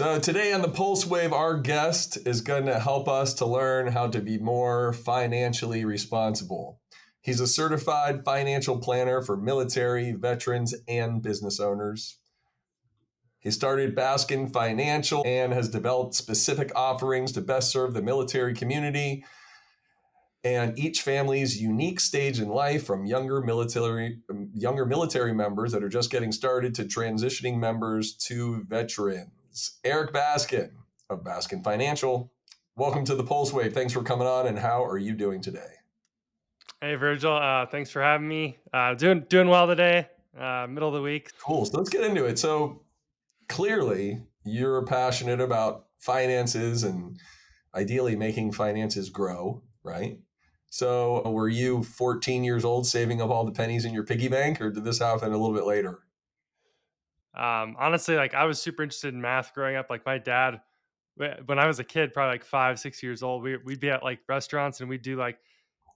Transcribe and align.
So, 0.00 0.18
today 0.18 0.54
on 0.54 0.62
the 0.62 0.68
Pulse 0.68 1.04
Wave, 1.04 1.34
our 1.34 1.58
guest 1.58 2.16
is 2.26 2.40
going 2.40 2.64
to 2.64 2.80
help 2.80 3.06
us 3.06 3.34
to 3.34 3.44
learn 3.44 3.88
how 3.88 4.06
to 4.06 4.22
be 4.22 4.38
more 4.38 4.94
financially 4.94 5.84
responsible. 5.84 6.80
He's 7.20 7.38
a 7.38 7.46
certified 7.46 8.24
financial 8.24 8.78
planner 8.78 9.20
for 9.20 9.36
military, 9.36 10.12
veterans, 10.12 10.74
and 10.88 11.20
business 11.20 11.60
owners. 11.60 12.16
He 13.40 13.50
started 13.50 13.94
Baskin 13.94 14.50
Financial 14.50 15.22
and 15.26 15.52
has 15.52 15.68
developed 15.68 16.14
specific 16.14 16.72
offerings 16.74 17.32
to 17.32 17.42
best 17.42 17.70
serve 17.70 17.92
the 17.92 18.00
military 18.00 18.54
community 18.54 19.22
and 20.42 20.78
each 20.78 21.02
family's 21.02 21.60
unique 21.60 22.00
stage 22.00 22.40
in 22.40 22.48
life 22.48 22.86
from 22.86 23.04
younger 23.04 23.42
military 23.42 24.20
younger 24.54 24.86
military 24.86 25.34
members 25.34 25.72
that 25.72 25.84
are 25.84 25.90
just 25.90 26.10
getting 26.10 26.32
started 26.32 26.74
to 26.76 26.84
transitioning 26.84 27.58
members 27.58 28.14
to 28.14 28.64
veterans. 28.64 29.32
Erik 29.84 30.12
Baskin 30.12 30.70
of 31.08 31.24
Baskin 31.24 31.62
Financial. 31.62 32.32
Welcome 32.76 33.04
to 33.06 33.14
the 33.14 33.24
Pulse 33.24 33.52
Wave. 33.52 33.72
Thanks 33.72 33.92
for 33.92 34.02
coming 34.02 34.26
on 34.26 34.46
and 34.46 34.58
how 34.58 34.84
are 34.84 34.98
you 34.98 35.14
doing 35.14 35.40
today? 35.40 35.72
Hey 36.80 36.94
Virgil, 36.94 37.36
uh, 37.36 37.66
thanks 37.66 37.90
for 37.90 38.00
having 38.00 38.28
me. 38.28 38.58
Uh, 38.72 38.94
doing 38.94 39.26
doing 39.28 39.48
well 39.48 39.66
today. 39.66 40.08
Uh, 40.38 40.66
middle 40.68 40.88
of 40.88 40.94
the 40.94 41.02
week. 41.02 41.32
Cool. 41.38 41.64
So 41.64 41.78
let's 41.78 41.90
get 41.90 42.04
into 42.04 42.24
it. 42.24 42.38
So 42.38 42.82
clearly, 43.48 44.22
you're 44.44 44.84
passionate 44.86 45.40
about 45.40 45.86
finances 45.98 46.84
and 46.84 47.18
ideally 47.74 48.16
making 48.16 48.52
finances 48.52 49.10
grow, 49.10 49.62
right? 49.82 50.18
So, 50.72 51.28
were 51.28 51.48
you 51.48 51.82
14 51.82 52.44
years 52.44 52.64
old 52.64 52.86
saving 52.86 53.20
up 53.20 53.28
all 53.28 53.44
the 53.44 53.50
pennies 53.50 53.84
in 53.84 53.92
your 53.92 54.04
piggy 54.04 54.28
bank, 54.28 54.60
or 54.60 54.70
did 54.70 54.84
this 54.84 55.00
happen 55.00 55.32
a 55.32 55.36
little 55.36 55.52
bit 55.52 55.66
later? 55.66 55.98
Um, 57.34 57.76
honestly, 57.78 58.16
like 58.16 58.34
I 58.34 58.44
was 58.44 58.60
super 58.60 58.82
interested 58.82 59.14
in 59.14 59.20
math 59.20 59.54
growing 59.54 59.76
up. 59.76 59.88
Like 59.90 60.04
my 60.04 60.18
dad, 60.18 60.60
when 61.16 61.58
I 61.58 61.66
was 61.66 61.78
a 61.78 61.84
kid, 61.84 62.12
probably 62.12 62.32
like 62.32 62.44
five, 62.44 62.78
six 62.78 63.02
years 63.02 63.22
old, 63.22 63.42
we, 63.42 63.56
we'd 63.58 63.80
be 63.80 63.90
at 63.90 64.02
like 64.02 64.20
restaurants 64.28 64.80
and 64.80 64.88
we'd 64.88 65.02
do 65.02 65.16
like, 65.16 65.38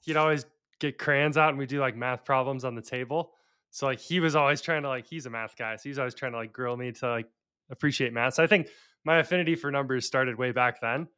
he'd 0.05 0.17
always 0.17 0.45
get 0.81 0.99
crayons 0.99 1.37
out 1.37 1.51
and 1.51 1.59
we'd 1.59 1.69
do 1.69 1.81
like 1.81 1.97
math 1.97 2.25
problems 2.25 2.65
on 2.65 2.75
the 2.75 2.83
table. 2.83 3.33
So 3.71 3.87
like 3.87 4.01
he 4.01 4.21
was 4.21 4.37
always 4.37 4.61
trying 4.61 4.83
to 4.83 4.89
like, 4.89 5.07
he's 5.07 5.27
a 5.27 5.31
math 5.31 5.57
guy. 5.57 5.77
So 5.77 5.89
he's 5.89 5.99
always 5.99 6.15
trying 6.15 6.33
to 6.33 6.39
like 6.39 6.53
grill 6.53 6.77
me 6.77 6.93
to 6.93 7.09
like 7.09 7.27
appreciate 7.71 8.13
math. 8.13 8.35
So 8.35 8.43
I 8.43 8.47
think 8.47 8.69
my 9.05 9.19
affinity 9.19 9.57
for 9.57 9.71
numbers 9.71 10.07
started 10.07 10.39
way 10.39 10.53
back 10.53 10.81
then. 10.81 11.09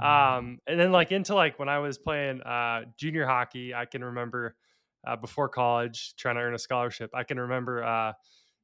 Um, 0.00 0.58
and 0.66 0.78
then 0.78 0.92
like 0.92 1.12
into 1.12 1.34
like 1.34 1.58
when 1.58 1.68
I 1.68 1.78
was 1.78 1.98
playing 1.98 2.42
uh, 2.42 2.82
junior 2.98 3.26
hockey, 3.26 3.74
I 3.74 3.86
can 3.86 4.04
remember 4.04 4.54
uh, 5.06 5.16
before 5.16 5.48
college 5.48 6.14
trying 6.16 6.36
to 6.36 6.42
earn 6.42 6.54
a 6.54 6.58
scholarship. 6.58 7.10
I 7.14 7.24
can 7.24 7.40
remember 7.40 7.82
uh, 7.82 8.12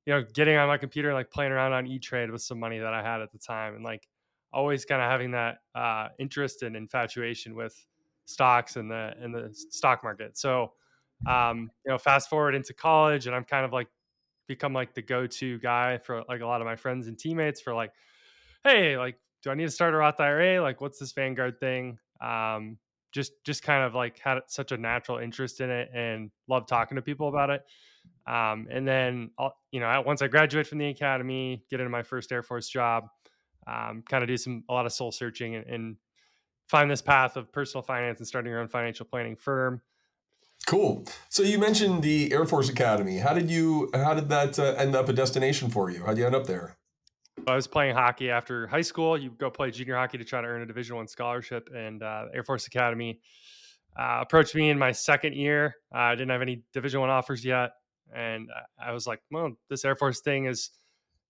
you 0.09 0.15
know 0.15 0.25
getting 0.33 0.57
on 0.57 0.69
my 0.69 0.79
computer 0.79 1.11
and 1.11 1.15
like 1.15 1.31
playing 1.31 1.53
around 1.53 1.75
on 1.75 1.87
E 1.87 1.99
Trade 1.99 2.31
with 2.31 2.41
some 2.41 2.59
money 2.59 2.79
that 2.79 2.95
I 2.95 3.03
had 3.03 3.21
at 3.21 3.31
the 3.31 3.37
time, 3.39 3.75
and 3.75 3.85
like 3.85 4.09
always 4.55 4.87
kind 4.87 5.03
of 5.03 5.11
having 5.11 5.33
that 5.33 5.59
uh, 5.75 6.09
interest 6.19 6.63
and 6.63 6.75
infatuation 6.75 7.55
with 7.55 7.77
stocks 8.25 8.77
and 8.77 8.91
the 8.91 9.13
and 9.21 9.35
the 9.35 9.51
stock 9.53 10.03
market. 10.03 10.39
So 10.39 10.73
um, 11.27 11.71
you 11.85 11.93
know, 11.93 11.99
fast 11.99 12.31
forward 12.31 12.55
into 12.55 12.73
college, 12.73 13.27
and 13.27 13.37
I'm 13.37 13.45
kind 13.45 13.67
of 13.67 13.73
like 13.75 13.89
become 14.47 14.73
like 14.73 14.95
the 14.95 15.03
go-to 15.03 15.59
guy 15.59 15.99
for 15.99 16.25
like 16.27 16.41
a 16.41 16.47
lot 16.47 16.63
of 16.63 16.65
my 16.65 16.75
friends 16.75 17.07
and 17.07 17.19
teammates 17.19 17.61
for 17.61 17.75
like, 17.75 17.93
hey, 18.65 18.97
like 18.97 19.17
do 19.43 19.51
I 19.51 19.55
need 19.55 19.67
to 19.67 19.71
start 19.71 19.93
a 19.93 19.99
Roth 19.99 20.21
IRA? 20.21 20.63
Like, 20.63 20.81
what's 20.81 20.99
this 20.99 21.13
Vanguard 21.13 21.61
thing? 21.61 21.99
Um, 22.23 22.79
just 23.13 23.33
just 23.45 23.63
kind 23.63 23.85
of 23.85 23.95
like 23.95 24.19
had 24.19 24.39
such 24.47 24.73
a 24.73 24.79
natural 24.79 25.19
interest 25.19 25.61
in 25.61 25.69
it 25.69 25.91
and 25.95 26.31
love 26.49 26.67
talking 26.67 26.97
to 26.97 27.03
people 27.03 27.29
about 27.29 27.51
it. 27.51 27.63
Um, 28.27 28.69
and 28.71 28.87
then 28.87 29.31
I'll, 29.39 29.57
you 29.73 29.81
know, 29.81 30.03
once 30.05 30.23
I 30.23 30.29
graduate 30.29 30.67
from 30.67 30.79
the 30.79 30.89
academy, 30.89 31.65
get 31.71 31.81
into 31.81 31.91
my 31.91 32.03
first 32.03 32.31
Air 32.31 32.43
Force 32.43 32.69
job, 32.69 33.09
um, 33.67 34.03
kind 34.09 34.23
of 34.23 34.29
do 34.29 34.37
some 34.37 34.65
a 34.69 34.73
lot 34.73 34.87
of 34.87 34.93
soul 34.93 35.13
searching 35.13 35.55
and, 35.57 35.67
and 35.67 35.97
find 36.69 36.91
this 36.91 37.03
path 37.03 37.37
of 37.37 37.53
personal 37.53 37.83
finance 37.83 38.19
and 38.19 38.27
starting 38.29 38.51
your 38.51 38.61
own 38.61 38.69
financial 38.69 39.07
planning 39.07 39.37
firm. 39.37 39.81
Cool. 40.67 41.05
So 41.31 41.43
you 41.43 41.59
mentioned 41.59 42.03
the 42.03 42.33
Air 42.33 42.45
Force 42.45 42.69
Academy. 42.69 43.19
How 43.19 43.33
did 43.33 43.51
you? 43.51 43.91
How 43.95 44.13
did 44.13 44.29
that 44.29 44.59
uh, 44.59 44.75
end 44.77 44.95
up 44.95 45.09
a 45.09 45.13
destination 45.13 45.71
for 45.71 45.91
you? 45.91 46.01
How 46.01 46.09
did 46.09 46.19
you 46.19 46.27
end 46.27 46.35
up 46.35 46.47
there? 46.47 46.77
I 47.47 47.55
was 47.55 47.67
playing 47.67 47.95
hockey 47.95 48.31
after 48.31 48.67
high 48.67 48.83
school. 48.83 49.17
You 49.17 49.31
go 49.31 49.51
play 49.51 49.71
junior 49.71 49.97
hockey 49.97 50.19
to 50.19 50.25
try 50.25 50.41
to 50.41 50.47
earn 50.47 50.61
a 50.61 50.67
Division 50.67 50.97
One 50.97 51.07
scholarship, 51.07 51.71
and 51.75 52.03
uh, 52.03 52.27
Air 52.35 52.43
Force 52.43 52.67
Academy 52.67 53.21
uh, 53.99 54.19
approached 54.21 54.55
me 54.55 54.69
in 54.69 54.79
my 54.79 54.93
second 54.93 55.35
year. 55.35 55.77
Uh, 55.95 55.99
I 55.99 56.15
didn't 56.15 56.31
have 56.31 56.43
any 56.43 56.63
Division 56.75 57.01
One 57.01 57.11
offers 57.11 57.45
yet, 57.45 57.71
and 58.15 58.49
I 58.83 58.93
was 58.93 59.07
like, 59.07 59.21
"Well, 59.31 59.53
this 59.71 59.85
Air 59.85 59.97
Force 59.97 60.21
thing 60.21 60.47
is." 60.47 60.71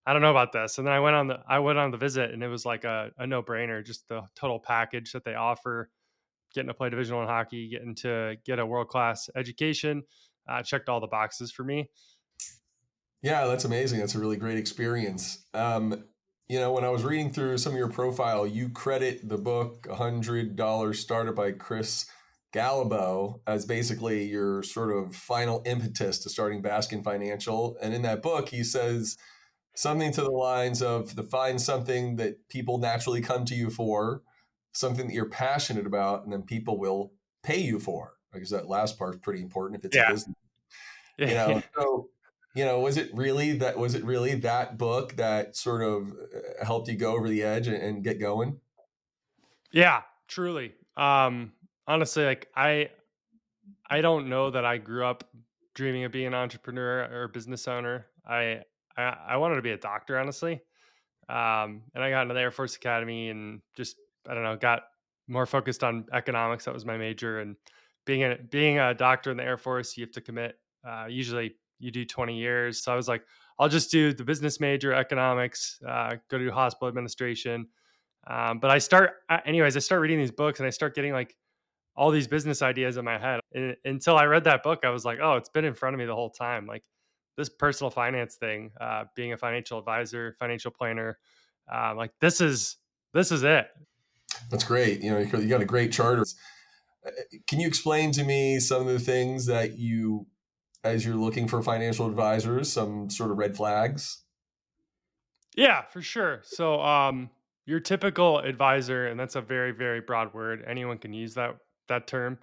I 0.07 0.15
don't 0.15 0.23
know 0.23 0.31
about 0.31 0.53
this. 0.53 0.79
And 0.79 0.87
then 0.87 0.95
I 0.95 1.01
went 1.01 1.17
on 1.17 1.27
the 1.27 1.41
I 1.47 1.59
went 1.59 1.79
on 1.79 1.91
the 1.91 1.99
visit 1.99 2.31
and 2.31 2.43
it 2.43 2.49
was 2.49 2.65
like 2.65 2.85
a, 2.85 3.11
a 3.19 3.27
no 3.27 3.43
brainer, 3.43 3.85
just 3.85 4.09
the 4.09 4.23
total 4.35 4.59
package 4.59 5.13
that 5.13 5.23
they 5.23 5.35
offer, 5.35 5.91
getting 6.55 6.69
to 6.69 6.75
play 6.75 6.89
Division 6.89 7.17
One 7.17 7.27
hockey, 7.27 7.69
getting 7.69 7.95
to 7.97 8.37
get 8.47 8.59
a 8.59 8.65
world 8.65 8.89
class 8.89 9.29
education, 9.37 10.03
uh, 10.49 10.63
checked 10.63 10.89
all 10.89 11.01
the 11.01 11.09
boxes 11.09 11.53
for 11.53 11.63
me. 11.63 11.91
Yeah, 13.23 13.47
that's 13.47 13.65
amazing. 13.65 13.99
That's 13.99 14.15
a 14.15 14.19
really 14.19 14.37
great 14.37 14.59
experience. 14.59 15.45
Um, 15.53 16.05
you 16.49 16.59
know, 16.59 16.73
when 16.73 16.85
I 16.85 16.89
was 16.89 17.05
reading 17.05 17.31
through 17.31 17.59
some 17.59 17.73
of 17.73 17.79
your 17.79 17.89
profile, 17.89 18.47
you 18.47 18.71
credit 18.71 19.29
the 19.29 19.37
book 19.37 19.83
$100 19.83 20.97
Startup 20.97 21.35
by 21.35 21.53
Chris 21.53 22.07
Guillebeau 22.53 23.41
as 23.47 23.67
basically 23.67 24.25
your 24.25 24.63
sort 24.63 24.91
of 24.91 25.15
final 25.15 25.63
impetus 25.67 26.19
to 26.21 26.31
starting 26.31 26.63
Baskin 26.63 27.05
Financial. 27.05 27.77
And 27.83 27.95
in 27.95 28.03
that 28.03 28.23
book, 28.23 28.49
he 28.49 28.65
says 28.65 29.17
something 29.75 30.13
to 30.13 30.23
the 30.23 30.31
lines 30.31 30.83
of 30.83 31.15
the 31.15 31.23
find 31.23 31.61
something 31.61 32.17
that 32.17 32.49
people 32.49 32.79
naturally 32.79 33.21
come 33.21 33.45
to 33.47 33.55
you 33.55 33.71
for, 33.71 34.23
something 34.73 35.07
that 35.07 35.15
you're 35.15 35.29
passionate 35.29 35.87
about, 35.87 36.25
and 36.25 36.33
then 36.33 36.43
people 36.43 36.79
will 36.79 37.13
pay 37.43 37.59
you 37.59 37.79
for. 37.79 38.15
Because 38.33 38.51
that 38.51 38.69
last 38.69 38.99
part 38.99 39.15
is 39.15 39.21
pretty 39.21 39.41
important 39.41 39.79
if 39.79 39.85
it's 39.87 39.97
yeah. 39.97 40.09
a 40.09 40.13
business. 40.13 40.37
You 41.17 41.27
know, 41.27 41.63
so 41.79 42.09
you 42.55 42.65
know 42.65 42.81
was 42.81 42.97
it 42.97 43.11
really 43.15 43.53
that 43.59 43.79
was 43.79 43.95
it 43.95 44.05
really 44.05 44.35
that 44.35 44.79
book 44.79 45.15
that 45.17 45.57
sort 45.57 45.83
of 45.83 46.11
uh, 46.11 46.65
helped 46.65 46.89
you 46.89 46.97
go 46.97 47.15
over 47.15 47.29
the 47.29 47.43
edge 47.43 47.69
and, 47.69 47.77
and 47.77 48.03
get 48.03 48.19
going 48.19 48.59
yeah 49.71 50.03
truly 50.27 50.75
um 50.97 51.53
honestly 51.89 52.25
like 52.25 52.47
i 52.55 52.89
i 53.91 54.01
don't 54.01 54.29
know 54.29 54.51
that 54.51 54.65
i 54.65 54.79
grew 54.79 55.05
up 55.05 55.25
dreaming 55.75 56.05
of 56.05 56.13
being 56.13 56.27
an 56.27 56.35
entrepreneur 56.35 57.09
or 57.13 57.29
business 57.29 57.67
owner 57.67 58.07
i 58.27 58.61
i, 58.97 59.17
I 59.31 59.37
wanted 59.39 59.57
to 59.57 59.63
be 59.63 59.73
a 59.73 59.77
doctor 59.77 60.19
honestly 60.19 60.61
um 61.29 61.83
and 61.95 62.05
i 62.05 62.11
got 62.11 62.23
into 62.23 62.35
the 62.35 62.41
air 62.41 62.53
force 62.53 62.77
academy 62.77 63.31
and 63.31 63.61
just 63.77 63.97
i 64.29 64.35
don't 64.35 64.45
know 64.45 64.57
got 64.57 64.83
more 65.27 65.47
focused 65.47 65.83
on 65.83 66.07
economics 66.13 66.65
that 66.65 66.75
was 66.75 66.85
my 66.85 66.97
major 66.97 67.41
and 67.41 67.57
being 68.07 68.23
a 68.23 68.37
being 68.51 68.79
a 68.79 68.95
doctor 68.95 69.31
in 69.33 69.37
the 69.37 69.43
air 69.43 69.59
force 69.59 69.97
you 69.97 70.05
have 70.05 70.13
to 70.13 70.21
commit 70.21 70.57
uh, 70.87 71.07
usually 71.09 71.55
you 71.79 71.91
do 71.91 72.05
20 72.05 72.37
years. 72.37 72.83
So 72.83 72.93
I 72.93 72.97
was 72.97 73.09
like, 73.09 73.23
I'll 73.59 73.69
just 73.69 73.91
do 73.91 74.13
the 74.13 74.25
business 74.25 74.61
major, 74.61 74.93
economics, 74.93 75.81
uh, 75.87 76.17
go 76.31 76.39
to 76.39 76.51
hospital 76.51 76.89
administration. 76.89 77.67
Um, 78.27 78.59
but 78.59 78.71
I 78.71 78.79
start, 78.79 79.13
anyways, 79.47 79.77
I 79.77 79.81
start 79.81 80.01
reading 80.01 80.19
these 80.19 80.31
books 80.31 80.61
and 80.61 80.67
I 80.67 80.71
start 80.71 80.95
getting 80.95 81.13
like 81.13 81.35
all 81.99 82.13
these 82.13 82.29
business 82.29 82.63
ideas 82.63 82.97
in 82.97 83.05
my 83.05 83.19
head. 83.19 83.41
And 83.53 83.77
until 83.85 84.17
I 84.17 84.25
read 84.27 84.45
that 84.45 84.63
book, 84.63 84.85
I 84.85 84.91
was 84.91 85.05
like, 85.05 85.19
oh, 85.21 85.35
it's 85.35 85.49
been 85.49 85.65
in 85.65 85.75
front 85.75 85.95
of 85.95 85.99
me 85.99 86.07
the 86.07 86.15
whole 86.15 86.31
time. 86.31 86.65
Like 86.65 86.85
this 87.37 87.49
personal 87.49 87.91
finance 87.91 88.37
thing, 88.37 88.71
uh, 88.81 89.07
being 89.17 89.33
a 89.33 89.37
financial 89.37 89.81
advisor, 89.81 90.37
financial 90.39 90.71
planner, 90.71 91.19
uh, 91.71 91.95
like 91.97 92.13
this 92.21 92.41
is 92.41 92.77
this 93.13 93.33
is 93.33 93.43
it. 93.43 93.67
That's 94.49 94.63
great. 94.63 95.03
You 95.03 95.11
know, 95.11 95.19
you 95.19 95.49
got 95.49 95.61
a 95.61 95.67
great 95.67 95.91
charter. 95.91 96.25
Uh, 97.05 97.11
can 97.49 97.59
you 97.59 97.67
explain 97.67 98.13
to 98.13 98.23
me 98.23 98.61
some 98.61 98.87
of 98.87 98.87
the 98.87 99.01
things 99.01 99.47
that 99.47 99.77
you 99.77 100.29
as 100.85 101.05
you're 101.05 101.17
looking 101.17 101.49
for 101.49 101.61
financial 101.63 102.07
advisors, 102.07 102.73
some 102.73 103.11
sort 103.11 103.33
of 103.33 103.39
red 103.39 103.57
flags? 103.57 104.23
Yeah, 105.57 105.83
for 105.83 106.01
sure. 106.01 106.43
So, 106.45 106.81
um, 106.81 107.31
your 107.67 107.81
typical 107.81 108.39
advisor, 108.39 109.09
and 109.09 109.19
that's 109.19 109.35
a 109.35 109.41
very, 109.41 109.73
very 109.73 110.01
broad 110.01 110.33
word. 110.33 110.65
Anyone 110.65 110.99
can 110.99 111.13
use 111.13 111.35
that 111.35 111.59
that 111.89 112.07
term. 112.07 112.39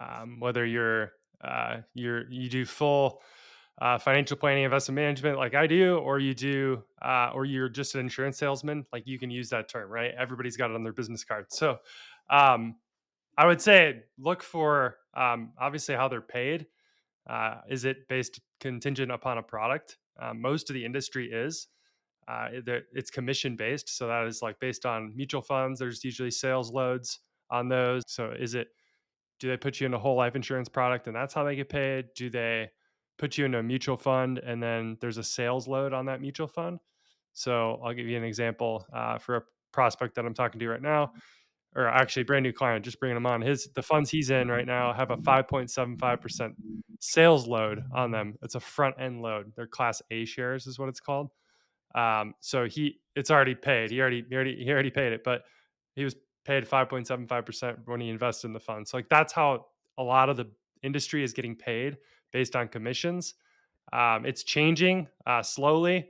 Um, 0.00 0.40
whether 0.40 0.64
you're 0.64 1.12
uh, 1.42 1.78
you're 1.94 2.30
you 2.30 2.48
do 2.48 2.64
full 2.64 3.20
uh, 3.80 3.98
financial 3.98 4.36
planning, 4.36 4.64
investment 4.64 4.96
management, 4.96 5.38
like 5.38 5.54
I 5.54 5.66
do, 5.66 5.96
or 5.96 6.18
you 6.18 6.34
do, 6.34 6.82
uh, 7.00 7.30
or 7.34 7.44
you're 7.44 7.68
just 7.68 7.94
an 7.94 8.00
insurance 8.00 8.38
salesman, 8.38 8.86
like 8.92 9.06
you 9.06 9.18
can 9.18 9.30
use 9.30 9.48
that 9.50 9.68
term, 9.68 9.90
right? 9.90 10.12
Everybody's 10.16 10.56
got 10.56 10.70
it 10.70 10.74
on 10.74 10.84
their 10.84 10.92
business 10.92 11.24
card. 11.24 11.46
So, 11.48 11.78
um, 12.30 12.76
I 13.36 13.46
would 13.46 13.60
say 13.60 14.02
look 14.18 14.42
for 14.42 14.98
um, 15.14 15.52
obviously 15.58 15.94
how 15.94 16.08
they're 16.08 16.20
paid. 16.20 16.66
Uh, 17.28 17.56
is 17.68 17.84
it 17.84 18.08
based 18.08 18.40
contingent 18.60 19.10
upon 19.10 19.38
a 19.38 19.42
product? 19.42 19.96
Uh, 20.20 20.34
most 20.34 20.68
of 20.70 20.74
the 20.74 20.84
industry 20.84 21.32
is. 21.32 21.68
Uh, 22.28 22.48
it's 22.92 23.10
commission 23.10 23.56
based, 23.56 23.96
so 23.96 24.06
that 24.06 24.26
is 24.26 24.42
like 24.42 24.60
based 24.60 24.86
on 24.86 25.12
mutual 25.16 25.42
funds. 25.42 25.80
There's 25.80 26.04
usually 26.04 26.30
sales 26.30 26.70
loads 26.70 27.18
on 27.50 27.68
those. 27.68 28.04
So 28.06 28.32
is 28.38 28.54
it? 28.54 28.68
Do 29.42 29.48
they 29.48 29.56
put 29.56 29.80
you 29.80 29.86
in 29.86 29.94
a 29.94 29.98
whole 29.98 30.14
life 30.14 30.36
insurance 30.36 30.68
product 30.68 31.08
and 31.08 31.16
that's 31.16 31.34
how 31.34 31.42
they 31.42 31.56
get 31.56 31.68
paid? 31.68 32.14
Do 32.14 32.30
they 32.30 32.70
put 33.18 33.36
you 33.36 33.44
into 33.44 33.58
a 33.58 33.62
mutual 33.62 33.96
fund 33.96 34.38
and 34.38 34.62
then 34.62 34.96
there's 35.00 35.18
a 35.18 35.24
sales 35.24 35.66
load 35.66 35.92
on 35.92 36.06
that 36.06 36.20
mutual 36.20 36.46
fund? 36.46 36.78
So 37.32 37.80
I'll 37.84 37.92
give 37.92 38.06
you 38.06 38.16
an 38.16 38.22
example 38.22 38.86
uh, 38.94 39.18
for 39.18 39.36
a 39.38 39.42
prospect 39.72 40.14
that 40.14 40.24
I'm 40.24 40.32
talking 40.32 40.60
to 40.60 40.68
right 40.68 40.80
now, 40.80 41.10
or 41.74 41.88
actually 41.88 42.22
brand 42.22 42.44
new 42.44 42.52
client, 42.52 42.84
just 42.84 43.00
bringing 43.00 43.16
him 43.16 43.26
on. 43.26 43.40
His 43.40 43.68
the 43.74 43.82
funds 43.82 44.10
he's 44.10 44.30
in 44.30 44.46
right 44.46 44.64
now 44.64 44.92
have 44.92 45.10
a 45.10 45.16
5.75% 45.16 46.52
sales 47.00 47.48
load 47.48 47.82
on 47.92 48.12
them. 48.12 48.36
It's 48.42 48.54
a 48.54 48.60
front 48.60 48.94
end 49.00 49.22
load. 49.22 49.54
They're 49.56 49.66
class 49.66 50.00
A 50.12 50.24
shares 50.24 50.68
is 50.68 50.78
what 50.78 50.88
it's 50.88 51.00
called. 51.00 51.30
Um, 51.96 52.34
so 52.38 52.66
he 52.66 53.00
it's 53.16 53.32
already 53.32 53.56
paid. 53.56 53.90
He 53.90 54.00
already 54.00 54.24
he 54.28 54.36
already 54.36 54.62
he 54.62 54.70
already 54.70 54.90
paid 54.90 55.12
it, 55.12 55.24
but 55.24 55.42
he 55.96 56.04
was 56.04 56.14
paid 56.44 56.68
5.75% 56.68 57.78
when 57.86 58.00
he 58.00 58.08
invested 58.08 58.48
in 58.48 58.52
the 58.52 58.60
fund. 58.60 58.86
So 58.88 58.96
like 58.96 59.08
that's 59.08 59.32
how 59.32 59.66
a 59.98 60.02
lot 60.02 60.28
of 60.28 60.36
the 60.36 60.50
industry 60.82 61.22
is 61.22 61.32
getting 61.32 61.54
paid 61.54 61.98
based 62.32 62.56
on 62.56 62.68
commissions. 62.68 63.34
Um, 63.92 64.24
it's 64.24 64.42
changing 64.42 65.08
uh, 65.26 65.42
slowly. 65.42 66.08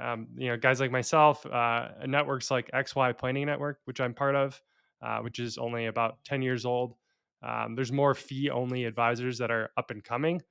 Um, 0.00 0.28
you 0.36 0.48
know, 0.48 0.56
guys 0.56 0.80
like 0.80 0.90
myself, 0.90 1.44
uh, 1.46 1.88
networks 2.06 2.50
like 2.50 2.70
XY 2.72 3.16
Planning 3.18 3.46
Network, 3.46 3.80
which 3.84 4.00
I'm 4.00 4.14
part 4.14 4.34
of, 4.34 4.60
uh, 5.02 5.18
which 5.18 5.38
is 5.38 5.58
only 5.58 5.86
about 5.86 6.24
10 6.24 6.42
years 6.42 6.64
old. 6.64 6.94
Um, 7.42 7.74
there's 7.74 7.92
more 7.92 8.14
fee 8.14 8.50
only 8.50 8.84
advisors 8.84 9.38
that 9.38 9.50
are 9.50 9.70
up 9.76 9.90
and 9.90 10.02
coming. 10.02 10.42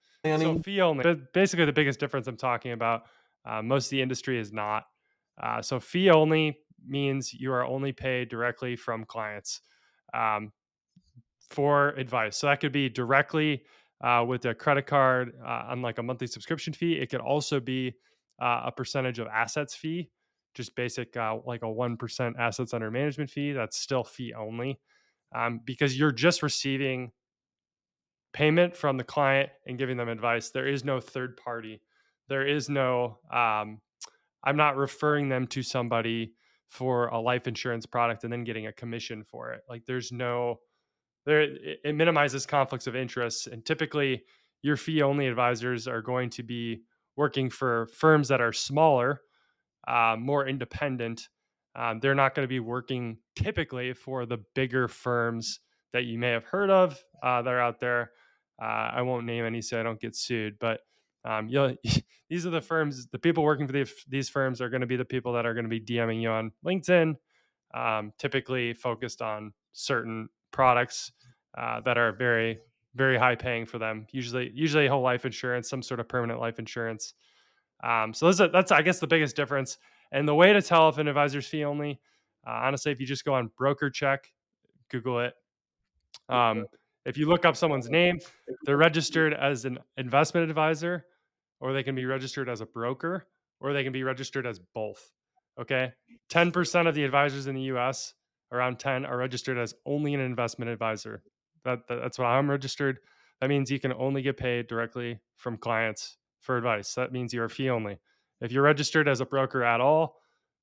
So 0.57 0.59
fee 0.59 0.81
only, 0.81 1.03
but 1.03 1.33
basically 1.33 1.65
the 1.65 1.73
biggest 1.73 1.99
difference 1.99 2.27
I'm 2.27 2.37
talking 2.37 2.73
about. 2.73 3.03
Uh, 3.43 3.61
most 3.61 3.87
of 3.87 3.91
the 3.91 4.01
industry 4.01 4.39
is 4.39 4.53
not. 4.53 4.85
Uh, 5.41 5.61
so 5.61 5.79
fee 5.79 6.11
only 6.11 6.59
means 6.87 7.33
you 7.33 7.51
are 7.51 7.65
only 7.65 7.91
paid 7.91 8.29
directly 8.29 8.75
from 8.75 9.05
clients 9.05 9.61
um, 10.13 10.51
for 11.49 11.89
advice. 11.89 12.37
So 12.37 12.47
that 12.47 12.59
could 12.59 12.71
be 12.71 12.89
directly 12.89 13.63
uh, 14.01 14.25
with 14.27 14.45
a 14.45 14.53
credit 14.53 14.87
card 14.87 15.33
uh, 15.45 15.65
on 15.69 15.81
like 15.81 15.97
a 15.97 16.03
monthly 16.03 16.27
subscription 16.27 16.73
fee. 16.73 16.93
It 16.93 17.09
could 17.09 17.21
also 17.21 17.59
be 17.59 17.93
uh, 18.41 18.63
a 18.65 18.71
percentage 18.71 19.19
of 19.19 19.27
assets 19.27 19.75
fee, 19.75 20.09
just 20.55 20.75
basic 20.75 21.15
uh, 21.15 21.37
like 21.45 21.61
a 21.61 21.65
1% 21.65 22.33
assets 22.39 22.73
under 22.73 22.89
management 22.89 23.29
fee. 23.29 23.51
That's 23.51 23.77
still 23.77 24.03
fee 24.03 24.33
only 24.33 24.79
um, 25.35 25.61
because 25.63 25.97
you're 25.97 26.11
just 26.11 26.41
receiving 26.43 27.11
payment 28.33 28.75
from 28.75 28.97
the 28.97 29.03
client 29.03 29.49
and 29.67 29.77
giving 29.77 29.97
them 29.97 30.09
advice. 30.09 30.49
There 30.49 30.67
is 30.67 30.83
no 30.83 30.99
third 30.99 31.37
party. 31.37 31.81
There 32.29 32.47
is 32.47 32.69
no, 32.69 33.17
um, 33.31 33.81
I'm 34.43 34.57
not 34.57 34.77
referring 34.77 35.29
them 35.29 35.47
to 35.47 35.61
somebody 35.61 36.33
for 36.71 37.07
a 37.07 37.19
life 37.19 37.47
insurance 37.47 37.85
product 37.85 38.23
and 38.23 38.31
then 38.31 38.45
getting 38.45 38.67
a 38.67 38.71
commission 38.73 39.23
for 39.23 39.51
it. 39.51 39.61
Like 39.69 39.85
there's 39.85 40.11
no, 40.11 40.61
there 41.25 41.41
it 41.41 41.93
minimizes 41.93 42.45
conflicts 42.45 42.87
of 42.87 42.95
interest 42.95 43.47
and 43.47 43.63
typically 43.65 44.23
your 44.63 44.77
fee 44.77 45.01
only 45.01 45.27
advisors 45.27 45.87
are 45.87 46.01
going 46.01 46.29
to 46.29 46.43
be 46.43 46.81
working 47.17 47.49
for 47.49 47.87
firms 47.87 48.29
that 48.29 48.41
are 48.41 48.53
smaller 48.53 49.21
uh, 49.87 50.15
more 50.17 50.47
independent 50.47 51.27
um, 51.75 51.99
they're 51.99 52.15
not 52.15 52.33
going 52.35 52.43
to 52.43 52.49
be 52.49 52.59
working 52.59 53.17
typically 53.35 53.93
for 53.93 54.25
the 54.25 54.39
bigger 54.55 54.87
firms 54.87 55.59
that 55.93 56.05
you 56.05 56.17
may 56.17 56.29
have 56.29 56.45
heard 56.45 56.69
of 56.69 57.03
uh, 57.21 57.41
that 57.41 57.53
are 57.53 57.59
out 57.59 57.79
there 57.79 58.11
uh, 58.61 58.91
i 58.93 59.01
won't 59.01 59.25
name 59.25 59.45
any 59.45 59.61
so 59.61 59.79
i 59.79 59.83
don't 59.83 59.99
get 59.99 60.15
sued 60.15 60.55
but 60.59 60.79
um, 61.25 61.47
you'll, 61.47 61.75
these 62.29 62.45
are 62.45 62.49
the 62.49 62.61
firms 62.61 63.07
the 63.11 63.19
people 63.19 63.43
working 63.43 63.67
for 63.67 63.73
the, 63.73 63.89
these 64.07 64.29
firms 64.29 64.61
are 64.61 64.69
going 64.69 64.81
to 64.81 64.87
be 64.87 64.97
the 64.97 65.05
people 65.05 65.33
that 65.33 65.45
are 65.45 65.53
going 65.53 65.65
to 65.65 65.69
be 65.69 65.79
dming 65.79 66.21
you 66.21 66.29
on 66.29 66.51
linkedin 66.65 67.15
um, 67.73 68.11
typically 68.17 68.73
focused 68.73 69.21
on 69.21 69.53
certain 69.73 70.27
products 70.51 71.11
uh, 71.57 71.79
that 71.81 71.97
are 71.97 72.11
very 72.11 72.59
very 72.95 73.17
high 73.17 73.35
paying 73.35 73.65
for 73.65 73.79
them. 73.79 74.05
Usually 74.11 74.51
usually 74.53 74.87
whole 74.87 75.01
life 75.01 75.25
insurance, 75.25 75.69
some 75.69 75.81
sort 75.81 75.99
of 75.99 76.07
permanent 76.07 76.39
life 76.39 76.59
insurance. 76.59 77.13
Um, 77.83 78.13
so 78.13 78.31
that's, 78.31 78.51
that's 78.51 78.71
I 78.71 78.81
guess 78.81 78.99
the 78.99 79.07
biggest 79.07 79.35
difference. 79.35 79.77
And 80.11 80.27
the 80.27 80.35
way 80.35 80.53
to 80.53 80.61
tell 80.61 80.89
if 80.89 80.97
an 80.97 81.07
advisor's 81.07 81.47
fee 81.47 81.63
only, 81.63 81.99
uh, 82.45 82.51
honestly, 82.51 82.91
if 82.91 82.99
you 82.99 83.07
just 83.07 83.23
go 83.23 83.33
on 83.33 83.49
BrokerCheck, 83.59 84.19
Google 84.89 85.21
it. 85.21 85.33
Um, 86.27 86.65
if 87.05 87.17
you 87.17 87.27
look 87.27 87.45
up 87.45 87.55
someone's 87.55 87.89
name, 87.89 88.19
they're 88.63 88.77
registered 88.77 89.33
as 89.33 89.65
an 89.65 89.79
investment 89.97 90.49
advisor, 90.49 91.05
or 91.61 91.71
they 91.71 91.83
can 91.83 91.95
be 91.95 92.05
registered 92.05 92.49
as 92.49 92.59
a 92.59 92.65
broker, 92.65 93.27
or 93.61 93.71
they 93.71 93.83
can 93.83 93.93
be 93.93 94.03
registered 94.03 94.45
as 94.45 94.59
both. 94.73 95.11
Okay. 95.59 95.93
10% 96.29 96.87
of 96.87 96.95
the 96.95 97.03
advisors 97.03 97.47
in 97.47 97.55
the 97.55 97.61
US 97.73 98.13
around 98.51 98.79
10 98.79 99.05
are 99.05 99.17
registered 99.17 99.57
as 99.57 99.73
only 99.85 100.13
an 100.13 100.19
investment 100.19 100.69
advisor. 100.69 101.23
That, 101.63 101.87
that, 101.87 101.99
that's 102.01 102.19
why 102.19 102.37
I'm 102.37 102.49
registered. 102.49 102.99
That 103.39 103.49
means 103.49 103.71
you 103.71 103.79
can 103.79 103.93
only 103.93 104.21
get 104.21 104.37
paid 104.37 104.67
directly 104.67 105.19
from 105.35 105.57
clients 105.57 106.17
for 106.41 106.57
advice. 106.57 106.95
That 106.95 107.11
means 107.11 107.33
you 107.33 107.41
are 107.43 107.49
fee 107.49 107.69
only. 107.69 107.99
If 108.41 108.51
you're 108.51 108.63
registered 108.63 109.07
as 109.07 109.21
a 109.21 109.25
broker 109.25 109.63
at 109.63 109.79
all, 109.79 110.17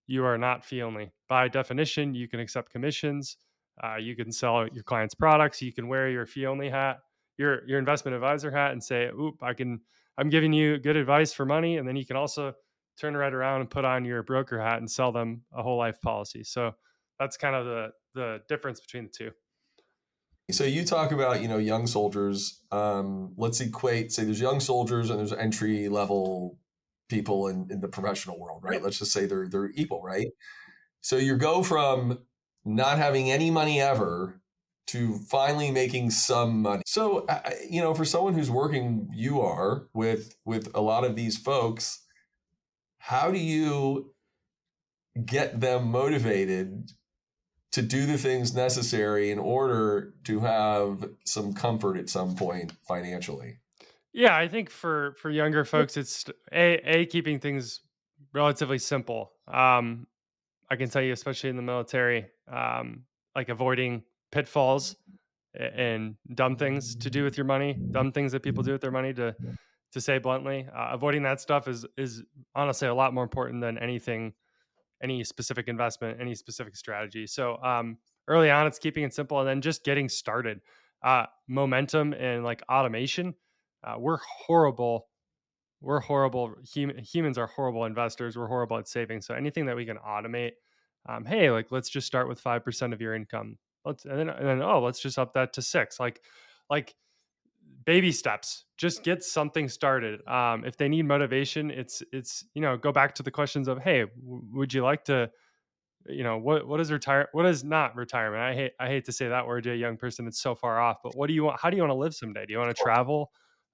you 0.07 0.25
are 0.25 0.39
not 0.39 0.65
fee 0.65 0.83
only. 0.83 1.13
By 1.29 1.49
definition, 1.49 2.15
you 2.15 2.29
can 2.29 2.41
accept 2.41 2.73
commissions. 2.73 3.37
Uh, 3.83 3.97
you 3.97 4.17
can 4.17 4.33
sell 4.33 4.67
your 4.69 4.83
clients' 4.83 5.15
products. 5.15 5.63
You 5.63 5.73
can 5.73 5.87
wear 5.87 6.11
your 6.11 6.27
fee 6.27 6.47
only 6.47 6.69
hat, 6.69 6.99
your 7.37 7.65
your 7.69 7.79
investment 7.79 8.15
advisor 8.17 8.51
hat, 8.51 8.73
and 8.73 8.83
say, 8.83 9.09
"Oop, 9.09 9.41
I 9.43 9.55
can. 9.55 9.81
I'm 10.19 10.29
giving 10.29 10.53
you 10.53 10.79
good 10.79 10.97
advice 10.97 11.33
for 11.33 11.47
money." 11.47 11.79
And 11.79 11.89
then 11.89 11.97
you 11.97 12.05
can 12.05 12.17
also 12.17 12.55
turn 13.01 13.17
right 13.17 13.33
around 13.33 13.61
and 13.61 13.71
put 13.71 13.85
on 13.85 14.05
your 14.05 14.23
broker 14.23 14.61
hat 14.61 14.79
and 14.79 14.91
sell 14.91 15.13
them 15.13 15.43
a 15.53 15.63
whole 15.63 15.79
life 15.79 16.01
policy. 16.03 16.45
So 16.45 16.73
that's 17.19 17.37
kind 17.37 17.55
of 17.55 17.65
the 17.65 17.89
the 18.15 18.39
difference 18.49 18.81
between 18.81 19.05
the 19.05 19.11
two. 19.11 19.31
So 20.51 20.65
you 20.65 20.85
talk 20.85 21.13
about 21.13 21.43
you 21.43 21.49
know 21.49 21.59
young 21.59 21.87
soldiers. 21.87 22.63
Um, 22.71 23.35
let's 23.37 23.61
equate. 23.61 24.13
Say 24.13 24.25
there's 24.25 24.41
young 24.41 24.61
soldiers 24.61 25.11
and 25.11 25.19
there's 25.19 25.33
entry 25.33 25.89
level 25.89 26.59
people 27.09 27.49
in, 27.49 27.69
in 27.71 27.81
the 27.81 27.89
professional 27.89 28.39
world, 28.39 28.63
right? 28.63 28.83
Let's 28.83 28.99
just 28.99 29.13
say 29.13 29.27
they're 29.27 29.49
they're 29.49 29.71
equal, 29.75 30.03
right? 30.03 30.29
So 31.01 31.17
you 31.17 31.37
go 31.37 31.63
from 31.63 32.19
not 32.65 32.99
having 32.99 33.31
any 33.31 33.51
money 33.51 33.81
ever 33.81 34.41
to 34.89 35.19
finally 35.31 35.71
making 35.71 36.11
some 36.11 36.63
money. 36.63 36.83
So 36.87 37.27
you 37.69 37.81
know, 37.81 37.95
for 37.95 38.05
someone 38.05 38.35
who's 38.35 38.51
working, 38.51 39.09
you 39.15 39.41
are 39.41 39.89
with 39.95 40.37
with 40.45 40.71
a 40.75 40.81
lot 40.81 41.05
of 41.05 41.17
these 41.17 41.37
folks. 41.37 42.05
How 42.99 43.31
do 43.31 43.39
you 43.39 44.15
get 45.25 45.61
them 45.61 45.91
motivated 45.91 46.91
to 47.73 47.83
do 47.83 48.07
the 48.07 48.19
things 48.19 48.55
necessary 48.55 49.31
in 49.31 49.39
order 49.39 50.15
to 50.25 50.41
have 50.41 51.09
some 51.25 51.53
comfort 51.53 51.97
at 51.99 52.09
some 52.09 52.35
point 52.35 52.73
financially. 52.87 53.59
Yeah, 54.13 54.37
I 54.37 54.49
think 54.49 54.71
for 54.71 55.15
for 55.21 55.31
younger 55.31 55.65
folks, 55.65 55.97
it's 55.97 56.25
a 56.53 56.81
a 56.85 57.07
keeping 57.07 57.39
things 57.39 57.81
relatively 58.33 58.79
simple. 58.79 59.33
Um, 59.47 60.07
I 60.71 60.77
can 60.77 60.89
tell 60.89 61.03
you, 61.03 61.13
especially 61.13 61.51
in 61.51 61.57
the 61.57 61.63
military, 61.63 62.27
um, 62.51 63.05
like 63.37 63.49
avoiding 63.49 64.03
pitfalls 64.31 64.97
and 65.55 66.17
dumb 66.35 66.57
things 66.57 66.95
to 66.97 67.11
do 67.11 67.25
with 67.25 67.37
your 67.37 67.47
money, 67.47 67.77
dumb 67.91 68.13
things 68.13 68.33
that 68.33 68.43
people 68.43 68.63
do 68.63 68.73
with 68.73 68.81
their 68.81 68.91
money. 68.91 69.13
To 69.15 69.35
to 69.93 70.01
say 70.01 70.19
bluntly, 70.19 70.67
uh, 70.75 70.89
avoiding 70.93 71.23
that 71.23 71.41
stuff 71.41 71.69
is 71.69 71.87
is 71.97 72.23
honestly 72.55 72.89
a 72.89 72.95
lot 72.95 73.15
more 73.15 73.25
important 73.25 73.61
than 73.61 73.79
anything 73.79 74.35
any 75.03 75.23
specific 75.25 75.69
investment, 75.69 76.21
any 76.21 76.35
specific 76.35 76.77
strategy. 76.77 77.27
So 77.27 77.57
um, 77.63 77.99
early 78.27 78.51
on, 78.51 78.67
it's 78.67 78.79
keeping 78.79 79.05
it 79.05 79.15
simple 79.15 79.39
and 79.39 79.49
then 79.49 79.61
just 79.61 79.85
getting 79.85 80.09
started. 80.09 80.61
Uh, 81.03 81.27
momentum 81.47 82.13
and 82.15 82.43
like 82.43 82.63
automation, 82.69 83.35
uh, 83.85 83.95
we're 83.99 84.19
horrible. 84.19 85.07
We're 85.81 86.01
horrible. 86.01 86.57
Hum- 86.75 86.99
humans 86.99 87.39
are 87.39 87.47
horrible 87.47 87.85
investors. 87.85 88.37
We're 88.37 88.49
horrible 88.49 88.79
at 88.79 88.89
saving. 88.89 89.21
So 89.21 89.35
anything 89.35 89.67
that 89.67 89.77
we 89.77 89.87
can 89.87 89.99
automate, 89.99 90.53
um, 91.09 91.25
hey, 91.25 91.53
like 91.53 91.71
let's 91.71 91.89
just 91.89 92.07
start 92.07 92.29
with 92.29 92.41
five 92.41 92.65
percent 92.65 92.93
of 92.93 93.01
your 93.01 93.15
income. 93.15 93.59
Let's 93.85 94.05
and 94.05 94.19
then 94.19 94.29
and 94.29 94.47
then 94.47 94.63
oh, 94.63 94.81
let's 94.81 95.01
just 95.01 95.19
up 95.19 95.35
that 95.35 95.53
to 95.55 95.63
six. 95.63 95.99
Like, 95.99 96.21
like 96.71 96.95
baby 97.85 98.13
steps 98.13 98.67
just 98.77 99.03
get 99.03 99.25
something 99.25 99.67
started 99.67 100.21
um, 100.29 100.65
if 100.65 100.77
they 100.77 100.89
need 100.89 101.05
motivation 101.05 101.71
it's 101.71 102.03
it's 102.13 102.45
you 102.55 102.61
know 102.61 102.77
go 102.77 102.93
back 102.93 103.15
to 103.15 103.23
the 103.23 103.31
questions 103.31 103.67
of 103.67 103.79
hey 103.79 104.01
w- 104.01 104.43
would 104.53 104.75
you 104.75 104.83
like 104.83 105.05
to 105.05 105.31
you 106.07 106.23
know 106.23 106.37
what 106.37 106.67
what 106.69 106.81
is 106.81 106.93
retire 106.93 107.29
what 107.33 107.47
is 107.47 107.65
not 107.65 107.97
retirement? 107.97 108.43
I 108.43 108.55
hate 108.55 108.73
i 108.79 108.89
hate 108.89 109.05
to 109.07 109.13
say 109.13 109.29
that 109.29 109.47
word 109.47 109.65
to 109.65 109.73
a 109.73 109.75
young 109.75 109.97
person 109.97 110.27
it's 110.27 110.41
so 110.41 110.55
far 110.55 110.79
off 110.81 110.99
but 111.03 111.17
what 111.17 111.29
do 111.29 111.33
you 111.33 111.45
want 111.45 111.59
how 111.61 111.71
do 111.71 111.77
you 111.77 111.83
want 111.83 111.91
to 111.91 111.99
live 111.99 112.15
someday? 112.15 112.45
Do 112.45 112.53
you 112.53 112.59
want 112.59 112.77
to 112.77 112.83
travel? 112.83 113.31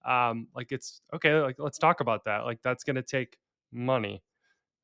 Um 0.07 0.47
like 0.55 0.71
it's 0.71 1.01
okay 1.13 1.35
like 1.41 1.57
let's 1.59 1.79
talk 1.79 2.01
about 2.01 2.25
that 2.25 2.45
like 2.45 2.61
that's 2.63 2.85
going 2.85 2.97
to 2.97 3.03
take 3.03 3.37
money 3.73 4.23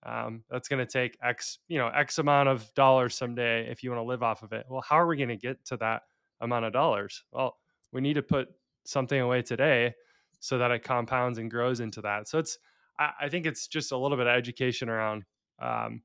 um 0.04 0.42
that's 0.50 0.68
going 0.68 0.78
to 0.78 0.90
take 0.90 1.18
x 1.22 1.58
you 1.68 1.78
know 1.78 1.88
x 1.88 2.18
amount 2.18 2.48
of 2.48 2.72
dollars 2.74 3.14
someday 3.14 3.70
if 3.70 3.82
you 3.82 3.90
want 3.90 4.00
to 4.00 4.04
live 4.04 4.22
off 4.22 4.42
of 4.42 4.52
it 4.52 4.64
well 4.68 4.80
how 4.80 4.98
are 4.98 5.06
we 5.06 5.16
going 5.16 5.28
to 5.28 5.36
get 5.36 5.62
to 5.64 5.76
that 5.76 6.02
amount 6.40 6.64
of 6.64 6.72
dollars 6.72 7.24
well 7.32 7.56
we 7.92 8.00
need 8.00 8.14
to 8.14 8.22
put 8.22 8.48
something 8.84 9.20
away 9.20 9.42
today 9.42 9.94
so 10.40 10.58
that 10.58 10.70
it 10.70 10.82
compounds 10.82 11.38
and 11.38 11.50
grows 11.50 11.80
into 11.80 12.00
that. 12.00 12.28
So 12.28 12.38
it's, 12.38 12.58
I, 12.98 13.10
I 13.22 13.28
think 13.28 13.46
it's 13.46 13.68
just 13.68 13.92
a 13.92 13.96
little 13.96 14.16
bit 14.16 14.26
of 14.26 14.34
education 14.34 14.88
around, 14.88 15.24
um, 15.60 16.02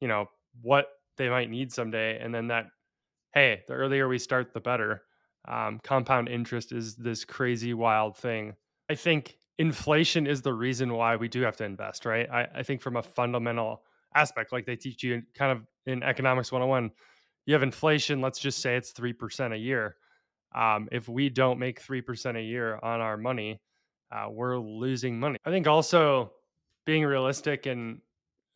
you 0.00 0.08
know, 0.08 0.26
what 0.62 0.86
they 1.16 1.28
might 1.28 1.50
need 1.50 1.72
someday. 1.72 2.18
And 2.18 2.34
then 2.34 2.48
that, 2.48 2.66
hey, 3.34 3.62
the 3.68 3.74
earlier 3.74 4.08
we 4.08 4.18
start, 4.18 4.52
the 4.52 4.60
better. 4.60 5.02
Um, 5.46 5.78
compound 5.84 6.28
interest 6.30 6.72
is 6.72 6.96
this 6.96 7.24
crazy, 7.24 7.74
wild 7.74 8.16
thing. 8.16 8.54
I 8.88 8.94
think 8.94 9.36
inflation 9.58 10.26
is 10.26 10.42
the 10.42 10.52
reason 10.52 10.92
why 10.92 11.16
we 11.16 11.28
do 11.28 11.42
have 11.42 11.56
to 11.56 11.64
invest, 11.64 12.04
right? 12.04 12.28
I, 12.30 12.46
I 12.56 12.62
think 12.62 12.82
from 12.82 12.96
a 12.96 13.02
fundamental 13.02 13.82
aspect 14.14 14.52
like 14.52 14.66
they 14.66 14.76
teach 14.76 15.02
you 15.02 15.22
kind 15.34 15.52
of 15.52 15.62
in 15.86 16.02
economics 16.02 16.52
101 16.52 16.90
you 17.46 17.54
have 17.54 17.62
inflation 17.62 18.20
let's 18.20 18.38
just 18.38 18.62
say 18.62 18.76
it's 18.76 18.92
3% 18.92 19.52
a 19.52 19.56
year 19.56 19.96
um, 20.54 20.88
if 20.92 21.08
we 21.08 21.28
don't 21.28 21.58
make 21.58 21.84
3% 21.84 22.36
a 22.36 22.42
year 22.42 22.78
on 22.82 23.00
our 23.00 23.16
money 23.16 23.60
uh, 24.12 24.26
we're 24.30 24.58
losing 24.58 25.18
money 25.18 25.38
i 25.44 25.50
think 25.50 25.66
also 25.66 26.32
being 26.86 27.04
realistic 27.04 27.66
and 27.66 28.00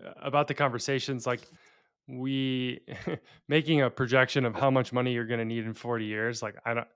uh, 0.05 0.13
about 0.23 0.47
the 0.47 0.55
conversations 0.55 1.27
like 1.27 1.41
we 2.07 2.81
making 3.49 3.83
a 3.83 3.91
projection 3.91 4.45
of 4.45 4.55
how 4.55 4.71
much 4.71 4.93
money 4.93 5.13
you're 5.13 5.27
going 5.27 5.41
to 5.41 5.45
need 5.45 5.65
in 5.65 5.75
40 5.75 6.05
years 6.05 6.43
like 6.43 6.57
i 6.65 6.73
don't 6.73 6.89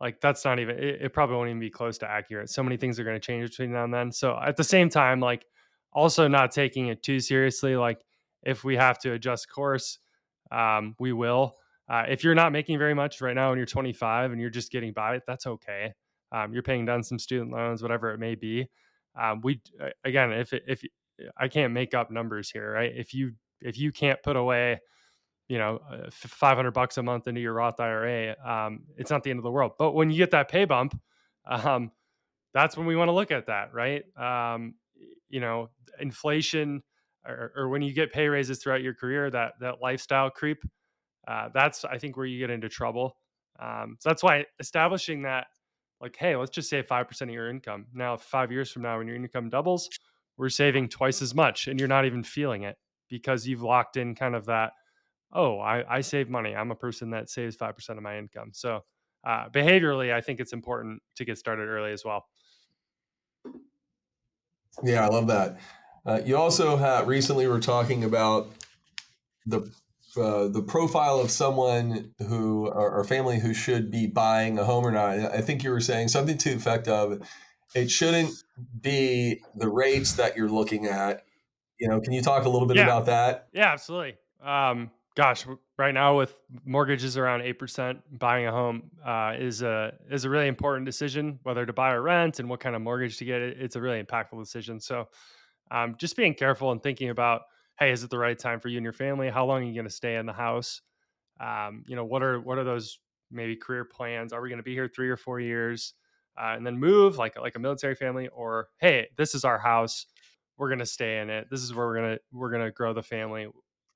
like 0.00 0.20
that's 0.20 0.44
not 0.44 0.58
even 0.58 0.78
it, 0.78 1.02
it 1.02 1.12
probably 1.12 1.36
won't 1.36 1.48
even 1.48 1.60
be 1.60 1.70
close 1.70 1.98
to 1.98 2.10
accurate. 2.10 2.50
So 2.50 2.62
many 2.62 2.76
things 2.76 2.98
are 2.98 3.04
going 3.04 3.16
to 3.16 3.20
change 3.20 3.50
between 3.50 3.72
now 3.72 3.84
and 3.84 3.94
then. 3.94 4.12
So 4.12 4.38
at 4.44 4.56
the 4.56 4.64
same 4.64 4.88
time 4.88 5.20
like 5.20 5.46
also 5.92 6.28
not 6.28 6.50
taking 6.50 6.88
it 6.88 7.02
too 7.02 7.20
seriously 7.20 7.76
like 7.76 8.04
if 8.42 8.64
we 8.64 8.76
have 8.76 8.98
to 9.00 9.12
adjust 9.12 9.50
course 9.50 9.98
um, 10.50 10.94
we 10.98 11.12
will. 11.12 11.56
Uh, 11.88 12.04
if 12.08 12.24
you're 12.24 12.34
not 12.34 12.52
making 12.52 12.78
very 12.78 12.94
much 12.94 13.20
right 13.20 13.34
now 13.34 13.50
and 13.50 13.58
you're 13.58 13.66
25 13.66 14.32
and 14.32 14.40
you're 14.40 14.50
just 14.50 14.72
getting 14.72 14.92
by 14.92 15.14
it 15.14 15.22
that's 15.26 15.46
okay. 15.46 15.92
Um, 16.32 16.52
you're 16.52 16.62
paying 16.62 16.84
down 16.86 17.02
some 17.02 17.18
student 17.18 17.50
loans 17.50 17.82
whatever 17.82 18.12
it 18.12 18.18
may 18.18 18.34
be. 18.34 18.68
Um, 19.20 19.40
we 19.42 19.60
again 20.04 20.32
if 20.32 20.52
if 20.52 20.82
i 21.36 21.46
can't 21.46 21.74
make 21.74 21.92
up 21.92 22.10
numbers 22.10 22.50
here 22.50 22.72
right? 22.72 22.92
If 22.94 23.12
you 23.14 23.32
if 23.60 23.78
you 23.78 23.92
can't 23.92 24.22
put 24.22 24.36
away 24.36 24.80
you 25.52 25.58
know, 25.58 25.80
uh, 25.90 26.08
500 26.10 26.70
bucks 26.70 26.96
a 26.96 27.02
month 27.02 27.28
into 27.28 27.38
your 27.38 27.52
Roth 27.52 27.78
IRA, 27.78 28.34
um, 28.42 28.84
it's 28.96 29.10
not 29.10 29.22
the 29.22 29.28
end 29.28 29.38
of 29.38 29.42
the 29.42 29.50
world. 29.50 29.72
But 29.78 29.92
when 29.92 30.10
you 30.10 30.16
get 30.16 30.30
that 30.30 30.48
pay 30.48 30.64
bump, 30.64 30.98
um, 31.46 31.90
that's 32.54 32.74
when 32.74 32.86
we 32.86 32.96
want 32.96 33.08
to 33.08 33.12
look 33.12 33.30
at 33.30 33.48
that, 33.48 33.74
right? 33.74 34.02
Um, 34.16 34.76
you 35.28 35.40
know, 35.40 35.68
inflation, 36.00 36.82
or, 37.26 37.52
or, 37.54 37.68
when 37.68 37.82
you 37.82 37.92
get 37.92 38.14
pay 38.14 38.28
raises 38.28 38.60
throughout 38.62 38.80
your 38.80 38.94
career, 38.94 39.28
that 39.30 39.52
that 39.60 39.82
lifestyle 39.82 40.30
creep, 40.30 40.62
uh, 41.28 41.50
that's 41.52 41.84
I 41.84 41.98
think 41.98 42.16
where 42.16 42.24
you 42.24 42.38
get 42.38 42.48
into 42.48 42.70
trouble. 42.70 43.18
Um, 43.60 43.98
so 44.00 44.08
that's 44.08 44.22
why 44.22 44.46
establishing 44.58 45.20
that, 45.22 45.48
like, 46.00 46.16
hey, 46.16 46.34
let's 46.34 46.50
just 46.50 46.70
save 46.70 46.86
five 46.86 47.08
percent 47.08 47.30
of 47.30 47.34
your 47.34 47.50
income. 47.50 47.88
Now, 47.92 48.16
five 48.16 48.50
years 48.50 48.70
from 48.70 48.82
now, 48.82 48.96
when 48.96 49.06
your 49.06 49.16
income 49.16 49.50
doubles, 49.50 49.90
we're 50.38 50.48
saving 50.48 50.88
twice 50.88 51.20
as 51.20 51.34
much, 51.34 51.68
and 51.68 51.78
you're 51.78 51.88
not 51.88 52.06
even 52.06 52.22
feeling 52.22 52.62
it 52.62 52.76
because 53.10 53.46
you've 53.46 53.62
locked 53.62 53.98
in 53.98 54.14
kind 54.14 54.34
of 54.34 54.46
that 54.46 54.72
oh, 55.32 55.58
I, 55.58 55.96
I 55.96 56.00
save 56.00 56.28
money. 56.28 56.54
I'm 56.54 56.70
a 56.70 56.76
person 56.76 57.10
that 57.10 57.30
saves 57.30 57.56
5% 57.56 57.90
of 57.90 58.02
my 58.02 58.18
income. 58.18 58.50
So 58.52 58.84
uh, 59.24 59.48
behaviorally, 59.48 60.12
I 60.12 60.20
think 60.20 60.40
it's 60.40 60.52
important 60.52 61.02
to 61.16 61.24
get 61.24 61.38
started 61.38 61.68
early 61.68 61.92
as 61.92 62.04
well. 62.04 62.26
Yeah, 64.82 65.04
I 65.04 65.08
love 65.08 65.26
that. 65.28 65.58
Uh, 66.04 66.20
you 66.24 66.36
also 66.36 66.76
have, 66.76 67.06
recently 67.06 67.46
were 67.46 67.60
talking 67.60 68.04
about 68.04 68.50
the 69.46 69.72
uh, 70.14 70.46
the 70.48 70.62
profile 70.62 71.20
of 71.20 71.30
someone 71.30 72.12
who 72.18 72.66
or, 72.66 72.90
or, 72.90 73.02
family 73.02 73.38
who 73.38 73.54
should 73.54 73.90
be 73.90 74.06
buying 74.06 74.58
a 74.58 74.64
home 74.64 74.86
or 74.86 74.90
not. 74.90 75.16
I 75.16 75.40
think 75.40 75.64
you 75.64 75.70
were 75.70 75.80
saying 75.80 76.08
something 76.08 76.36
to 76.36 76.50
the 76.50 76.56
effect 76.56 76.86
of 76.86 77.26
it 77.74 77.90
shouldn't 77.90 78.30
be 78.78 79.40
the 79.54 79.70
rates 79.70 80.12
that 80.14 80.36
you're 80.36 80.50
looking 80.50 80.84
at. 80.84 81.24
You 81.80 81.88
know, 81.88 81.98
can 81.98 82.12
you 82.12 82.20
talk 82.20 82.44
a 82.44 82.48
little 82.50 82.68
bit 82.68 82.76
yeah. 82.76 82.84
about 82.84 83.06
that? 83.06 83.48
Yeah, 83.54 83.72
absolutely. 83.72 84.16
Um, 84.44 84.90
gosh, 85.14 85.46
right 85.78 85.92
now 85.92 86.16
with 86.16 86.36
mortgages 86.64 87.16
around 87.16 87.42
eight 87.42 87.58
percent, 87.58 88.00
buying 88.18 88.46
a 88.46 88.52
home 88.52 88.90
uh, 89.04 89.34
is 89.38 89.62
a 89.62 89.92
is 90.10 90.24
a 90.24 90.30
really 90.30 90.48
important 90.48 90.86
decision 90.86 91.38
whether 91.42 91.66
to 91.66 91.72
buy 91.72 91.92
or 91.92 92.02
rent 92.02 92.38
and 92.38 92.48
what 92.48 92.60
kind 92.60 92.74
of 92.76 92.82
mortgage 92.82 93.18
to 93.18 93.24
get. 93.24 93.42
It's 93.42 93.76
a 93.76 93.80
really 93.80 94.02
impactful 94.02 94.38
decision. 94.42 94.80
So, 94.80 95.08
um, 95.70 95.96
just 95.98 96.16
being 96.16 96.34
careful 96.34 96.72
and 96.72 96.82
thinking 96.82 97.10
about, 97.10 97.42
hey, 97.78 97.90
is 97.90 98.04
it 98.04 98.10
the 98.10 98.18
right 98.18 98.38
time 98.38 98.60
for 98.60 98.68
you 98.68 98.78
and 98.78 98.84
your 98.84 98.92
family? 98.92 99.30
How 99.30 99.44
long 99.44 99.62
are 99.62 99.66
you 99.66 99.74
going 99.74 99.86
to 99.86 99.90
stay 99.90 100.16
in 100.16 100.26
the 100.26 100.32
house? 100.32 100.80
Um, 101.40 101.84
you 101.86 101.96
know, 101.96 102.04
what 102.04 102.22
are 102.22 102.40
what 102.40 102.58
are 102.58 102.64
those 102.64 102.98
maybe 103.30 103.56
career 103.56 103.84
plans? 103.84 104.32
Are 104.32 104.40
we 104.40 104.48
going 104.48 104.58
to 104.58 104.64
be 104.64 104.74
here 104.74 104.88
three 104.88 105.08
or 105.08 105.16
four 105.16 105.40
years 105.40 105.94
uh, 106.36 106.54
and 106.56 106.66
then 106.66 106.78
move 106.78 107.18
like 107.18 107.38
like 107.38 107.56
a 107.56 107.58
military 107.58 107.94
family, 107.94 108.28
or 108.28 108.68
hey, 108.78 109.08
this 109.16 109.34
is 109.34 109.44
our 109.44 109.58
house. 109.58 110.06
We're 110.56 110.68
going 110.68 110.78
to 110.80 110.86
stay 110.86 111.18
in 111.18 111.30
it. 111.30 111.48
This 111.50 111.62
is 111.62 111.74
where 111.74 111.86
we're 111.86 111.96
gonna 111.96 112.18
we're 112.32 112.50
gonna 112.50 112.70
grow 112.70 112.92
the 112.92 113.02
family 113.02 113.48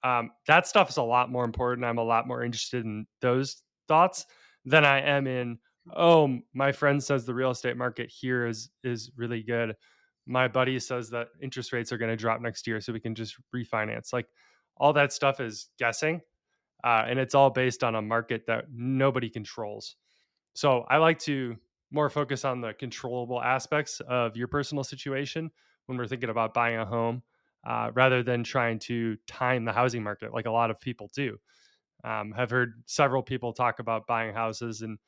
um, 0.07 0.31
that 0.47 0.69
stuff 0.69 0.89
is 0.89 0.99
a 0.99 1.03
lot 1.03 1.33
more 1.33 1.45
important. 1.45 1.85
I'm 1.85 1.99
a 1.99 2.05
lot 2.05 2.29
more 2.29 2.45
interested 2.45 2.85
in 2.85 3.07
those 3.21 3.63
thoughts 3.89 4.25
than 4.65 4.85
I 4.85 5.01
am 5.01 5.27
in. 5.27 5.59
Oh, 5.97 6.39
my 6.55 6.71
friend 6.71 7.03
says 7.03 7.25
the 7.25 7.35
real 7.35 7.51
estate 7.51 7.77
market 7.77 8.09
here 8.09 8.47
is 8.47 8.71
is 8.85 9.11
really 9.17 9.43
good. 9.43 9.75
My 10.25 10.47
buddy 10.47 10.79
says 10.79 11.11
that 11.11 11.29
interest 11.43 11.73
rates 11.73 11.93
are 11.93 11.99
going 11.99 12.11
to 12.11 12.17
drop 12.17 12.41
next 12.41 12.69
year, 12.69 12.81
so 12.81 12.93
we 12.93 13.01
can 13.01 13.17
just 13.17 13.37
refinance. 13.55 14.13
Like 14.13 14.27
all 14.77 14.93
that 14.93 15.13
stuff 15.13 15.41
is 15.41 15.71
guessing, 15.77 16.21
uh, 16.85 17.05
and 17.09 17.19
it's 17.19 17.35
all 17.35 17.51
based 17.51 17.83
on 17.83 17.97
a 17.97 18.03
market 18.03 18.47
that 18.47 18.67
nobody 18.73 19.29
controls. 19.29 19.97
So 20.55 20.85
I 20.89 20.99
like 20.99 21.19
to 21.21 21.57
more 21.91 22.11
focus 22.11 22.45
on 22.45 22.61
the 22.61 22.75
controllable 22.75 23.43
aspects 23.43 24.01
of 24.09 24.37
your 24.37 24.47
personal 24.47 24.85
situation 24.85 25.51
when 25.87 25.99
we're 25.99 26.07
thinking 26.07 26.31
about 26.31 26.55
buying 26.55 26.79
a 26.79 26.87
home 26.87 27.23
uh, 27.65 27.91
rather 27.95 28.23
than 28.23 28.45
trying 28.45 28.79
to 28.79 29.17
time 29.27 29.65
the 29.65 29.73
housing 29.73 30.03
market 30.03 30.33
like 30.33 30.47
a 30.47 30.51
lot 30.51 30.71
of 30.71 30.81
people 30.81 31.11
do. 31.15 31.39
Um, 32.05 32.33
have 32.33 32.51
heard 32.51 32.83
several 32.87 33.23
people 33.23 33.53
talk 33.53 33.79
about 33.81 34.07
buying 34.07 34.35
houses 34.35 34.83
and 34.83 34.99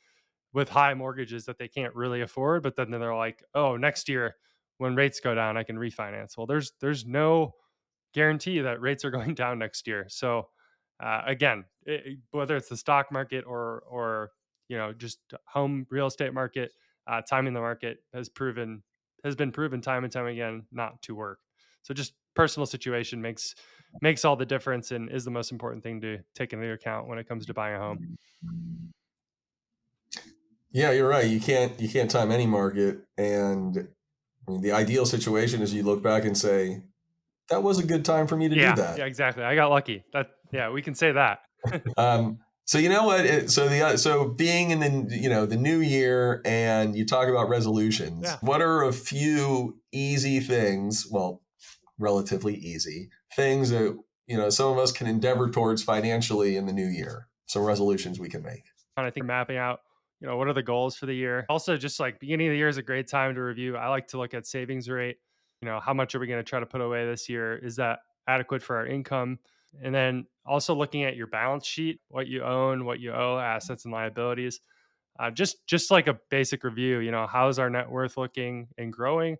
with 0.53 0.69
high 0.69 0.95
mortgages 0.95 1.45
that 1.47 1.59
they 1.59 1.69
can't 1.69 1.95
really 1.95 2.23
afford, 2.23 2.63
but 2.63 2.77
then 2.77 2.91
they're 2.91 3.15
like, 3.15 3.43
"Oh, 3.55 3.77
next 3.77 4.09
year 4.09 4.37
when 4.79 4.97
rates 4.97 5.21
go 5.21 5.35
down, 5.35 5.57
I 5.57 5.63
can 5.65 5.77
refinance." 5.77 6.37
Well, 6.37 6.47
there's 6.47 6.73
there's 6.81 7.07
no 7.07 7.55
guarantee 8.15 8.61
that 8.61 8.81
rates 8.81 9.05
are 9.05 9.11
going 9.19 9.35
down 9.35 9.59
next 9.59 9.87
year. 9.87 10.07
So 10.09 10.49
uh, 11.01 11.23
again, 11.27 11.65
it, 11.87 12.19
whether 12.33 12.57
it's 12.57 12.69
the 12.69 12.77
stock 12.77 13.13
market 13.13 13.45
or 13.47 13.85
or 13.89 14.31
you 14.69 14.77
know 14.79 14.93
just 14.93 15.21
home 15.47 15.87
real 15.91 16.07
estate 16.07 16.35
market, 16.35 16.73
uh, 17.07 17.23
timing 17.23 17.55
the 17.55 17.61
market 17.61 17.99
has 18.15 18.29
proven 18.29 18.83
has 19.25 19.37
been 19.37 19.53
proven 19.53 19.81
time 19.81 20.05
and 20.05 20.13
time 20.13 20.27
again 20.27 20.67
not 20.73 21.03
to 21.03 21.15
work. 21.15 21.41
So 21.83 21.95
just 21.95 22.15
personal 22.39 22.67
situation 22.67 23.21
makes 23.21 23.57
makes 24.01 24.25
all 24.25 24.37
the 24.37 24.47
difference 24.47 24.93
and 24.93 25.11
is 25.11 25.25
the 25.25 25.31
most 25.31 25.51
important 25.51 25.83
thing 25.83 26.01
to 26.01 26.19
take 26.37 26.53
into 26.53 26.71
account 26.73 27.09
when 27.09 27.19
it 27.19 27.29
comes 27.29 27.45
to 27.45 27.53
buying 27.53 27.75
a 27.75 27.79
home. 27.81 28.17
Yeah, 30.71 30.93
you're 30.93 31.09
right. 31.09 31.27
You 31.27 31.41
can't 31.41 31.79
you 31.81 31.89
can't 31.89 32.09
time 32.09 32.31
any 32.31 32.47
market, 32.47 33.01
and 33.17 33.89
I 34.47 34.51
mean, 34.51 34.61
the 34.61 34.71
ideal 34.71 35.05
situation 35.05 35.63
is 35.63 35.75
you 35.75 35.83
look 35.83 36.01
back 36.01 36.25
and 36.25 36.39
say, 36.39 36.85
"That 37.51 37.65
was 37.65 37.81
a 37.81 37.85
good 37.85 38.05
time 38.05 38.29
for 38.29 38.37
me 38.37 38.49
to 38.49 38.55
yeah, 38.55 38.75
do 38.75 38.83
that." 38.83 38.99
Yeah, 38.99 39.07
exactly. 39.07 39.43
I 39.43 39.57
got 39.57 39.71
lucky. 39.71 40.05
That 40.13 40.29
yeah, 40.53 40.71
we 40.71 40.81
can 40.81 40.95
say 40.95 41.11
that. 41.11 41.41
um, 41.97 42.39
so 42.67 42.79
you 42.79 42.89
know 42.89 43.05
what? 43.05 43.51
So 43.51 43.69
the 43.69 43.97
so 43.97 44.29
being 44.29 44.71
in 44.71 44.79
the 44.79 45.17
you 45.17 45.29
know 45.29 45.45
the 45.45 45.57
new 45.57 45.81
year, 45.81 46.41
and 46.45 46.95
you 46.95 47.05
talk 47.05 47.29
about 47.29 47.49
resolutions. 47.49 48.25
Yeah. 48.25 48.37
What 48.43 48.63
are 48.63 48.85
a 48.85 48.93
few 48.93 49.81
easy 49.91 50.39
things? 50.39 51.09
Well, 51.11 51.43
relatively 51.99 52.55
easy. 52.55 53.11
Things 53.35 53.71
that 53.71 53.99
you 54.27 54.37
know 54.37 54.51
some 54.51 54.71
of 54.71 54.79
us 54.79 54.93
can 54.93 55.07
endeavor 55.07 55.51
towards 55.51 55.83
financially 55.83 56.57
in 56.57 56.67
the 56.67 56.73
new 56.73 56.87
year. 56.87 57.29
Some 57.47 57.65
resolutions 57.65 58.21
we 58.21 58.29
can 58.29 58.43
make. 58.43 58.65
And 58.97 59.07
i 59.07 59.11
think 59.11 59.27
mapping 59.27 59.57
out 59.57 59.81
you 60.21 60.27
know 60.27 60.37
what 60.37 60.49
are 60.49 60.53
the 60.53 60.63
goals 60.63 60.97
for 60.97 61.07
the 61.07 61.15
year? 61.15 61.47
Also 61.49 61.77
just 61.77 62.01
like 62.01 62.19
beginning 62.19 62.49
of 62.49 62.53
the 62.53 62.59
year 62.59 62.69
is 62.69 62.77
a 62.77 62.83
great 62.83 63.09
time 63.09 63.35
to 63.35 63.41
review. 63.41 63.77
I 63.77 63.89
like 63.89 64.09
to 64.09 64.19
look 64.19 64.35
at 64.35 64.47
savings 64.47 64.89
rate. 64.89 65.17
You 65.63 65.69
know 65.69 65.81
how 65.81 65.95
much 65.95 66.15
are 66.15 66.19
we 66.19 66.27
going 66.27 66.41
to 66.41 66.49
try 66.49 66.61
to 66.61 66.67
put 66.67 66.81
away 66.81 67.07
this 67.07 67.29
year? 67.29 67.57
Is 67.57 67.77
that 67.77 68.01
adequate 68.27 68.63
for 68.63 68.77
our 68.77 68.87
income? 68.87 69.39
And 69.83 69.95
then 69.95 70.27
also 70.45 70.75
looking 70.75 71.05
at 71.05 71.15
your 71.15 71.27
balance 71.27 71.67
sheet 71.67 72.01
what 72.09 72.27
you 72.27 72.43
own 72.43 72.85
what 72.85 73.01
you 73.01 73.13
owe 73.13 73.39
assets 73.39 73.85
and 73.85 73.93
liabilities. 73.93 74.61
Uh, 75.21 75.31
just 75.31 75.65
just 75.67 75.91
like 75.91 76.07
a 76.07 76.17
basic 76.31 76.63
review 76.63 77.01
you 77.01 77.11
know 77.11 77.27
how's 77.27 77.59
our 77.59 77.69
net 77.69 77.89
worth 77.89 78.17
looking 78.17 78.69
and 78.77 78.93
growing? 78.93 79.37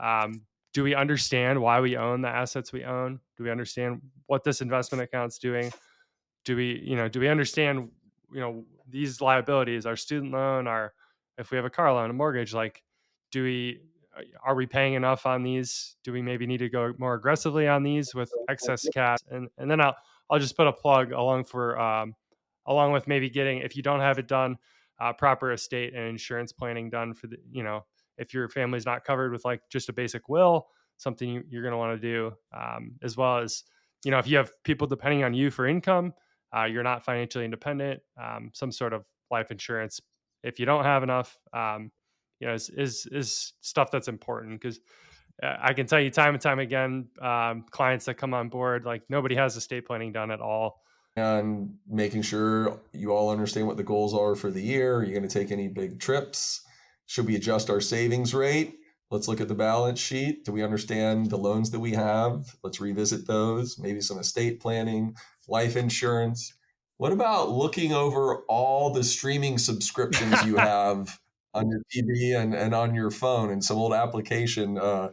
Um, 0.00 0.42
do 0.72 0.82
we 0.82 0.94
understand 0.94 1.60
why 1.60 1.80
we 1.80 1.96
own 1.96 2.22
the 2.22 2.28
assets 2.28 2.72
we 2.72 2.84
own? 2.84 3.20
Do 3.36 3.44
we 3.44 3.50
understand 3.50 4.00
what 4.26 4.44
this 4.44 4.60
investment 4.60 5.02
account's 5.02 5.38
doing? 5.38 5.72
Do 6.44 6.56
we 6.56 6.80
you 6.84 6.96
know 6.96 7.08
do 7.08 7.20
we 7.20 7.28
understand 7.28 7.90
you 8.32 8.40
know 8.40 8.64
these 8.88 9.20
liabilities 9.20 9.86
our 9.86 9.96
student 9.96 10.32
loan 10.32 10.66
our 10.66 10.92
if 11.38 11.50
we 11.50 11.56
have 11.56 11.64
a 11.64 11.70
car 11.70 11.92
loan 11.92 12.10
a 12.10 12.12
mortgage 12.12 12.52
like 12.52 12.82
do 13.30 13.42
we 13.42 13.80
uh, 14.16 14.22
are 14.44 14.54
we 14.54 14.66
paying 14.66 14.94
enough 14.94 15.24
on 15.24 15.42
these? 15.42 15.96
Do 16.04 16.12
we 16.12 16.20
maybe 16.20 16.46
need 16.46 16.58
to 16.58 16.68
go 16.68 16.92
more 16.98 17.14
aggressively 17.14 17.68
on 17.68 17.82
these 17.82 18.14
with 18.14 18.32
excess 18.48 18.86
cash? 18.92 19.18
And 19.30 19.48
and 19.58 19.70
then 19.70 19.80
i'll 19.80 19.96
i'll 20.30 20.38
just 20.38 20.56
put 20.56 20.66
a 20.66 20.72
plug 20.72 21.12
along 21.12 21.44
for 21.44 21.78
um, 21.78 22.14
along 22.66 22.92
with 22.92 23.06
maybe 23.06 23.28
getting 23.28 23.58
if 23.58 23.76
you 23.76 23.82
don't 23.82 24.00
have 24.00 24.18
it 24.18 24.28
done 24.28 24.56
uh, 25.00 25.12
proper 25.12 25.52
estate 25.52 25.94
and 25.94 26.06
insurance 26.06 26.52
planning 26.52 26.90
done 26.90 27.12
for 27.14 27.26
the 27.26 27.36
you 27.50 27.62
know 27.62 27.84
if 28.18 28.34
your 28.34 28.48
family's 28.48 28.86
not 28.86 29.04
covered 29.04 29.32
with 29.32 29.44
like 29.44 29.60
just 29.70 29.88
a 29.88 29.92
basic 29.92 30.28
will, 30.28 30.66
something 30.96 31.42
you, 31.48 31.58
are 31.58 31.62
going 31.62 31.72
to 31.72 31.78
want 31.78 32.00
to 32.00 32.08
do, 32.08 32.32
um, 32.56 32.92
as 33.02 33.16
well 33.16 33.38
as 33.38 33.64
you 34.04 34.10
know 34.10 34.18
if 34.18 34.26
you 34.26 34.36
have 34.36 34.50
people 34.64 34.86
depending 34.86 35.24
on 35.24 35.34
you 35.34 35.50
for 35.50 35.66
income, 35.66 36.12
uh, 36.56 36.64
you're 36.64 36.82
not 36.82 37.04
financially 37.04 37.44
independent, 37.44 38.00
um, 38.22 38.50
some 38.54 38.72
sort 38.72 38.92
of 38.92 39.04
life 39.30 39.50
insurance. 39.50 40.00
If 40.42 40.58
you 40.58 40.66
don't 40.66 40.84
have 40.84 41.02
enough, 41.02 41.36
um, 41.52 41.90
you 42.40 42.46
know, 42.46 42.54
is, 42.54 42.68
is 42.70 43.06
is 43.10 43.52
stuff 43.60 43.90
that's 43.90 44.08
important 44.08 44.60
because 44.60 44.80
I 45.42 45.72
can 45.72 45.86
tell 45.86 46.00
you 46.00 46.10
time 46.10 46.34
and 46.34 46.42
time 46.42 46.58
again, 46.58 47.08
um, 47.20 47.64
clients 47.70 48.04
that 48.04 48.14
come 48.14 48.34
on 48.34 48.48
board, 48.48 48.84
like 48.84 49.02
nobody 49.08 49.34
has 49.34 49.56
estate 49.56 49.86
planning 49.86 50.12
done 50.12 50.30
at 50.30 50.40
all. 50.40 50.82
And 51.16 51.74
making 51.88 52.22
sure 52.22 52.80
you 52.92 53.10
all 53.10 53.30
understand 53.30 53.66
what 53.66 53.76
the 53.76 53.82
goals 53.82 54.14
are 54.14 54.34
for 54.34 54.50
the 54.50 54.62
year. 54.62 54.96
Are 54.96 55.04
you 55.04 55.12
going 55.12 55.28
to 55.28 55.28
take 55.28 55.50
any 55.50 55.68
big 55.68 55.98
trips? 55.98 56.62
Should 57.12 57.26
we 57.26 57.36
adjust 57.36 57.68
our 57.68 57.82
savings 57.82 58.32
rate? 58.32 58.78
Let's 59.10 59.28
look 59.28 59.42
at 59.42 59.48
the 59.48 59.54
balance 59.54 60.00
sheet. 60.00 60.46
Do 60.46 60.52
we 60.52 60.62
understand 60.62 61.28
the 61.28 61.36
loans 61.36 61.70
that 61.72 61.78
we 61.78 61.92
have? 61.92 62.56
Let's 62.64 62.80
revisit 62.80 63.26
those. 63.26 63.78
Maybe 63.78 64.00
some 64.00 64.18
estate 64.18 64.60
planning, 64.60 65.14
life 65.46 65.76
insurance. 65.76 66.54
What 66.96 67.12
about 67.12 67.50
looking 67.50 67.92
over 67.92 68.36
all 68.48 68.94
the 68.94 69.04
streaming 69.04 69.58
subscriptions 69.58 70.42
you 70.46 70.56
have 70.56 71.18
on 71.52 71.68
your 71.68 71.82
TV 71.94 72.34
and, 72.34 72.54
and 72.54 72.74
on 72.74 72.94
your 72.94 73.10
phone 73.10 73.50
and 73.50 73.62
some 73.62 73.76
old 73.76 73.92
application? 73.92 74.78
Uh, 74.78 75.10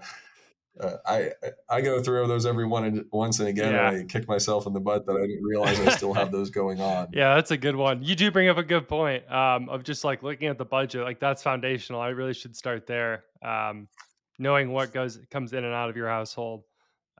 uh, 0.79 0.97
I 1.05 1.31
I 1.69 1.81
go 1.81 2.01
through 2.01 2.27
those 2.27 2.45
every 2.45 2.65
one 2.65 2.85
and 2.85 3.05
once 3.11 3.39
and 3.39 3.49
again, 3.49 3.73
yeah. 3.73 3.89
and 3.89 3.97
I 4.01 4.03
kick 4.05 4.27
myself 4.27 4.65
in 4.65 4.73
the 4.73 4.79
butt 4.79 5.05
that 5.05 5.15
I 5.15 5.21
didn't 5.21 5.43
realize 5.43 5.79
I 5.79 5.89
still 5.95 6.13
have 6.13 6.31
those 6.33 6.49
going 6.49 6.79
on. 6.81 7.09
Yeah, 7.13 7.35
that's 7.35 7.51
a 7.51 7.57
good 7.57 7.75
one. 7.75 8.03
You 8.03 8.15
do 8.15 8.31
bring 8.31 8.49
up 8.49 8.57
a 8.57 8.63
good 8.63 8.87
point 8.87 9.29
um, 9.31 9.69
of 9.69 9.83
just 9.83 10.03
like 10.03 10.23
looking 10.23 10.47
at 10.47 10.57
the 10.57 10.65
budget. 10.65 11.03
Like 11.03 11.19
that's 11.19 11.43
foundational. 11.43 12.01
I 12.01 12.09
really 12.09 12.33
should 12.33 12.55
start 12.55 12.87
there. 12.87 13.25
Um, 13.43 13.87
knowing 14.37 14.71
what 14.71 14.93
goes 14.93 15.19
comes 15.29 15.53
in 15.53 15.65
and 15.65 15.73
out 15.73 15.89
of 15.89 15.97
your 15.97 16.07
household, 16.07 16.63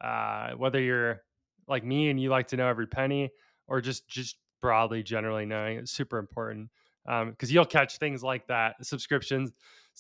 uh, 0.02 0.52
whether 0.52 0.80
you're 0.80 1.22
like 1.68 1.84
me 1.84 2.10
and 2.10 2.20
you 2.20 2.30
like 2.30 2.48
to 2.48 2.58
know 2.58 2.68
every 2.68 2.88
penny, 2.88 3.30
or 3.68 3.82
just 3.82 4.08
just 4.08 4.38
broadly 4.62 5.04
generally 5.04 5.46
knowing 5.46 5.78
it's 5.78 5.92
super 5.92 6.18
important 6.18 6.70
because 7.06 7.50
um, 7.50 7.54
you'll 7.54 7.66
catch 7.66 7.98
things 7.98 8.22
like 8.22 8.46
that 8.48 8.76
subscriptions 8.86 9.52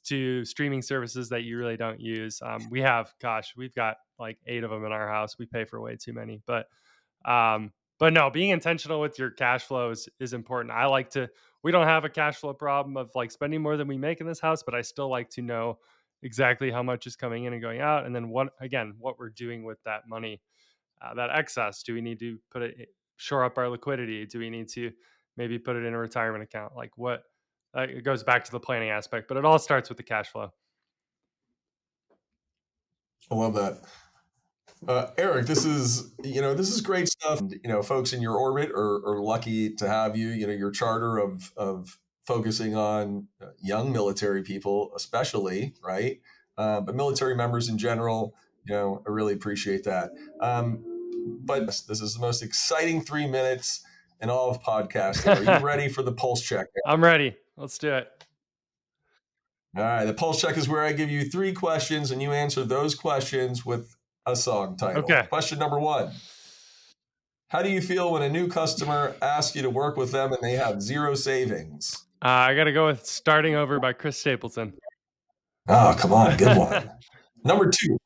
to 0.02 0.46
streaming 0.46 0.82
services 0.82 1.30
that 1.30 1.44
you 1.44 1.58
really 1.58 1.78
don't 1.78 2.00
use. 2.00 2.42
Um, 2.42 2.68
we 2.70 2.82
have, 2.82 3.14
gosh, 3.22 3.54
we've 3.56 3.74
got 3.74 3.98
like 4.18 4.38
eight 4.48 4.64
of 4.64 4.70
them 4.70 4.86
in 4.86 4.92
our 4.92 5.08
house. 5.08 5.38
We 5.38 5.46
pay 5.46 5.66
for 5.66 5.82
way 5.82 5.96
too 5.96 6.14
many, 6.14 6.42
but 6.46 6.68
um, 7.26 7.72
but 8.00 8.14
no, 8.14 8.30
being 8.30 8.50
intentional 8.50 9.02
with 9.02 9.20
your 9.20 9.30
cash 9.30 9.64
flow 9.64 9.92
is, 9.92 10.08
is 10.20 10.34
important. 10.34 10.72
I 10.72 10.86
like 10.86 11.10
to. 11.12 11.30
We 11.64 11.72
don't 11.74 11.88
have 11.88 12.06
a 12.06 12.10
cash 12.10 12.38
flow 12.38 12.54
problem 12.54 12.96
of 12.96 13.12
like 13.14 13.32
spending 13.32 13.62
more 13.62 13.76
than 13.76 13.88
we 13.88 13.98
make 13.98 14.22
in 14.22 14.28
this 14.28 14.40
house, 14.40 14.64
but 14.64 14.74
I 14.74 14.82
still 14.82 15.10
like 15.10 15.30
to 15.32 15.42
know 15.42 15.80
exactly 16.24 16.72
how 16.72 16.82
much 16.82 17.08
is 17.08 17.16
coming 17.18 17.44
in 17.44 17.54
and 17.54 17.62
going 17.62 17.82
out, 17.82 18.06
and 18.06 18.16
then 18.16 18.30
what 18.30 18.54
again 18.62 18.96
what 19.00 19.20
we're 19.20 19.30
doing 19.30 19.64
with 19.64 19.84
that 19.84 20.08
money, 20.08 20.42
uh, 21.02 21.14
that 21.16 21.30
excess. 21.30 21.84
Do 21.84 21.94
we 21.94 22.02
need 22.02 22.20
to 22.20 22.40
put 22.52 22.62
it 22.62 22.90
shore 23.18 23.44
up 23.44 23.58
our 23.58 23.68
liquidity? 23.68 24.26
Do 24.26 24.40
we 24.40 24.50
need 24.50 24.70
to 24.70 24.92
maybe 25.36 25.60
put 25.60 25.76
it 25.76 25.86
in 25.86 25.94
a 25.94 25.98
retirement 25.98 26.44
account? 26.44 26.76
Like 26.78 26.98
what 26.98 27.24
uh, 27.76 27.82
it 27.82 28.04
goes 28.04 28.24
back 28.24 28.44
to 28.46 28.52
the 28.52 28.60
planning 28.60 28.90
aspect, 28.90 29.28
but 29.28 29.38
it 29.38 29.46
all 29.46 29.60
starts 29.60 29.90
with 29.90 29.98
the 29.98 30.04
cash 30.04 30.30
flow. 30.30 30.52
I 33.32 33.36
love 33.36 33.54
that. 33.56 33.80
Uh, 34.88 35.08
Erik, 35.18 35.46
this 35.46 35.66
is 35.66 36.14
you 36.24 36.42
know 36.42 36.54
this 36.54 36.72
is 36.72 36.82
great 36.82 37.10
stuff. 37.10 37.42
You 37.42 37.70
know, 37.70 37.82
folks 37.84 38.14
in 38.14 38.22
your 38.22 38.38
orbit 38.38 38.72
are, 38.72 39.06
are 39.06 39.22
lucky 39.22 39.76
to 39.76 39.88
have 39.88 40.16
you. 40.16 40.30
You 40.30 40.48
know, 40.48 40.54
your 40.54 40.72
charter 40.72 41.18
of 41.18 41.52
of 41.58 42.00
focusing 42.26 42.76
on 42.76 43.28
uh, 43.42 43.48
young 43.62 43.92
military 43.92 44.42
people, 44.42 44.92
especially 44.96 45.74
right, 45.84 46.22
uh, 46.58 46.80
but 46.82 46.96
military 46.96 47.36
members 47.36 47.68
in 47.68 47.78
general. 47.78 48.36
You 48.66 48.74
know, 48.74 49.04
I 49.06 49.12
really 49.12 49.34
appreciate 49.34 49.84
that. 49.84 50.12
Um, 50.40 50.84
but 51.44 51.66
this 51.66 52.02
is 52.02 52.14
the 52.14 52.22
most 52.22 52.42
exciting 52.42 53.02
three 53.02 53.28
minutes 53.28 53.82
in 54.22 54.30
all 54.30 54.50
of 54.50 54.62
podcasting. 54.62 55.48
Are 55.48 55.60
you 55.60 55.66
ready 55.66 55.90
for 55.90 56.04
the 56.04 56.12
pulse 56.12 56.42
check? 56.42 56.68
I'm 56.86 57.04
ready. 57.04 57.36
Let's 57.60 57.78
do 57.78 57.94
it. 57.94 58.08
All 59.76 59.84
right. 59.84 60.06
The 60.06 60.14
pulse 60.14 60.42
check 60.42 60.58
is 60.58 60.70
where 60.70 60.82
I 60.82 60.94
give 60.94 61.12
you 61.12 61.26
three 61.26 61.54
questions 61.54 62.12
and 62.12 62.22
you 62.22 62.32
answer 62.32 62.64
those 62.64 62.96
questions 62.96 63.66
with 63.66 63.96
a 64.26 64.36
song 64.36 64.78
title. 64.78 65.04
Okay. 65.04 65.28
Question 65.30 65.60
number 65.60 65.78
one 65.78 66.14
How 67.50 67.62
do 67.62 67.70
you 67.70 67.82
feel 67.82 68.14
when 68.14 68.22
a 68.22 68.30
new 68.30 68.48
customer 68.48 69.14
asks 69.22 69.56
you 69.56 69.62
to 69.62 69.70
work 69.70 69.98
with 69.98 70.12
them 70.12 70.32
and 70.32 70.42
they 70.42 70.54
have 70.54 70.82
zero 70.82 71.16
savings? 71.16 72.06
Uh, 72.22 72.28
I 72.28 72.56
got 72.56 72.64
to 72.64 72.72
go 72.72 72.88
with 72.88 73.06
Starting 73.06 73.56
Over 73.56 73.80
by 73.80 73.94
Chris 73.94 74.18
Stapleton. 74.18 74.74
Oh, 75.68 75.96
come 76.00 76.14
on. 76.14 76.38
Good 76.38 76.58
one. 76.58 76.90
number 77.44 77.70
two. 77.70 77.98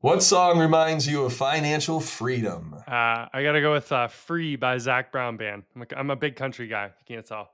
What 0.00 0.22
song 0.22 0.58
reminds 0.58 1.06
you 1.06 1.24
of 1.24 1.34
financial 1.34 2.00
freedom? 2.00 2.74
Uh, 2.88 3.26
I 3.32 3.42
got 3.42 3.52
to 3.52 3.60
go 3.60 3.72
with 3.72 3.92
uh, 3.92 4.08
Free 4.08 4.56
by 4.56 4.78
Zac 4.78 5.12
Brown 5.12 5.36
Band. 5.36 5.64
I'm 5.76 5.82
a, 5.82 5.86
I'm 5.94 6.10
a 6.10 6.16
big 6.16 6.36
country 6.36 6.68
guy. 6.68 6.86
You 6.86 7.16
can't 7.16 7.26
tell. 7.26 7.50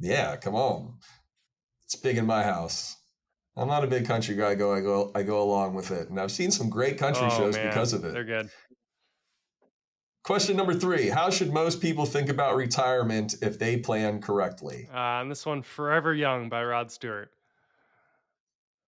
Yeah, 0.00 0.36
come 0.36 0.54
on. 0.54 0.94
It's 1.84 1.96
big 1.96 2.18
in 2.18 2.26
my 2.26 2.42
house. 2.42 2.96
I'm 3.56 3.68
not 3.68 3.84
a 3.84 3.86
big 3.86 4.06
country 4.06 4.34
guy. 4.34 4.50
I 4.50 4.54
go, 4.54 4.72
I 4.72 4.80
go, 4.80 5.12
I 5.14 5.22
go 5.22 5.42
along 5.42 5.74
with 5.74 5.90
it, 5.92 6.10
and 6.10 6.18
I've 6.18 6.32
seen 6.32 6.50
some 6.50 6.68
great 6.68 6.98
country 6.98 7.28
oh, 7.30 7.36
shows 7.38 7.54
man. 7.54 7.68
because 7.68 7.92
of 7.92 8.04
it. 8.04 8.12
They're 8.12 8.24
good. 8.24 8.50
Question 10.24 10.56
number 10.56 10.74
three: 10.74 11.08
How 11.08 11.30
should 11.30 11.52
most 11.52 11.80
people 11.80 12.06
think 12.06 12.28
about 12.28 12.56
retirement 12.56 13.36
if 13.42 13.58
they 13.58 13.76
plan 13.76 14.20
correctly? 14.20 14.88
Uh, 14.92 15.20
and 15.20 15.30
this 15.30 15.46
one, 15.46 15.62
"Forever 15.62 16.14
Young" 16.14 16.48
by 16.48 16.64
Rod 16.64 16.90
Stewart. 16.90 17.30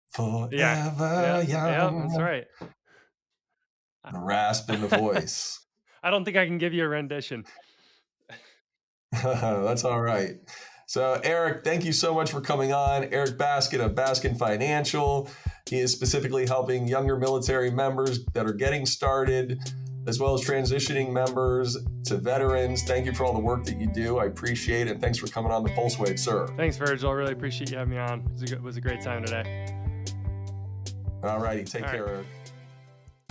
Forever 0.09 0.49
yeah. 0.51 1.41
young. 1.43 1.49
Yeah, 1.49 2.07
that's 2.09 2.19
right. 2.19 2.47
The 4.11 4.19
rasp 4.19 4.71
in 4.71 4.81
the 4.81 4.89
voice. 4.89 5.61
I 6.03 6.11
don't 6.11 6.25
think 6.25 6.37
I 6.37 6.47
can 6.47 6.59
give 6.59 6.73
you 6.73 6.85
a 6.85 6.89
rendition. 6.89 7.45
that's 9.23 9.85
all 9.85 10.01
right. 10.01 10.37
So, 10.89 11.21
Erik, 11.25 11.65
thank 11.65 11.85
you 11.85 11.93
so 11.93 12.15
much 12.15 12.31
for 12.31 12.41
coming 12.41 12.73
on. 12.73 13.05
Erik 13.13 13.37
Baskin 13.37 13.85
of 13.85 13.97
Baskin 13.97 14.39
Financial. 14.39 15.29
He 15.69 15.81
is 15.81 15.93
specifically 15.93 16.47
helping 16.47 16.87
younger 16.87 17.17
military 17.17 17.73
members 17.73 18.25
that 18.35 18.47
are 18.47 18.53
getting 18.53 18.87
started, 18.87 19.59
as 20.07 20.21
well 20.21 20.35
as 20.35 20.43
transitioning 20.43 21.13
members 21.13 21.77
to 22.05 22.17
veterans. 22.19 22.85
Thank 22.85 23.07
you 23.07 23.13
for 23.13 23.25
all 23.25 23.33
the 23.33 23.41
work 23.41 23.65
that 23.65 23.81
you 23.81 23.89
do. 23.89 24.19
I 24.19 24.27
appreciate 24.27 24.87
it. 24.87 24.93
And 24.93 25.01
thanks 25.01 25.19
for 25.19 25.27
coming 25.27 25.51
on 25.51 25.65
the 25.65 25.71
Pulse 25.71 25.99
Wave, 25.99 26.21
sir. 26.21 26.47
Thanks, 26.57 26.77
Virgil. 26.77 27.11
I 27.11 27.15
really 27.15 27.33
appreciate 27.33 27.73
you 27.73 27.79
having 27.79 27.95
me 27.95 27.99
on. 27.99 28.21
It 28.21 28.31
was 28.31 28.43
a, 28.43 28.47
good, 28.47 28.59
it 28.59 28.63
was 28.63 28.77
a 28.77 28.81
great 28.81 29.01
time 29.01 29.25
today. 29.25 29.67
All 31.25 31.41
righty. 31.41 31.65
Take 31.65 31.83
all 31.83 31.91
care, 31.91 32.05
right. 32.05 32.13
Erik. 32.13 32.27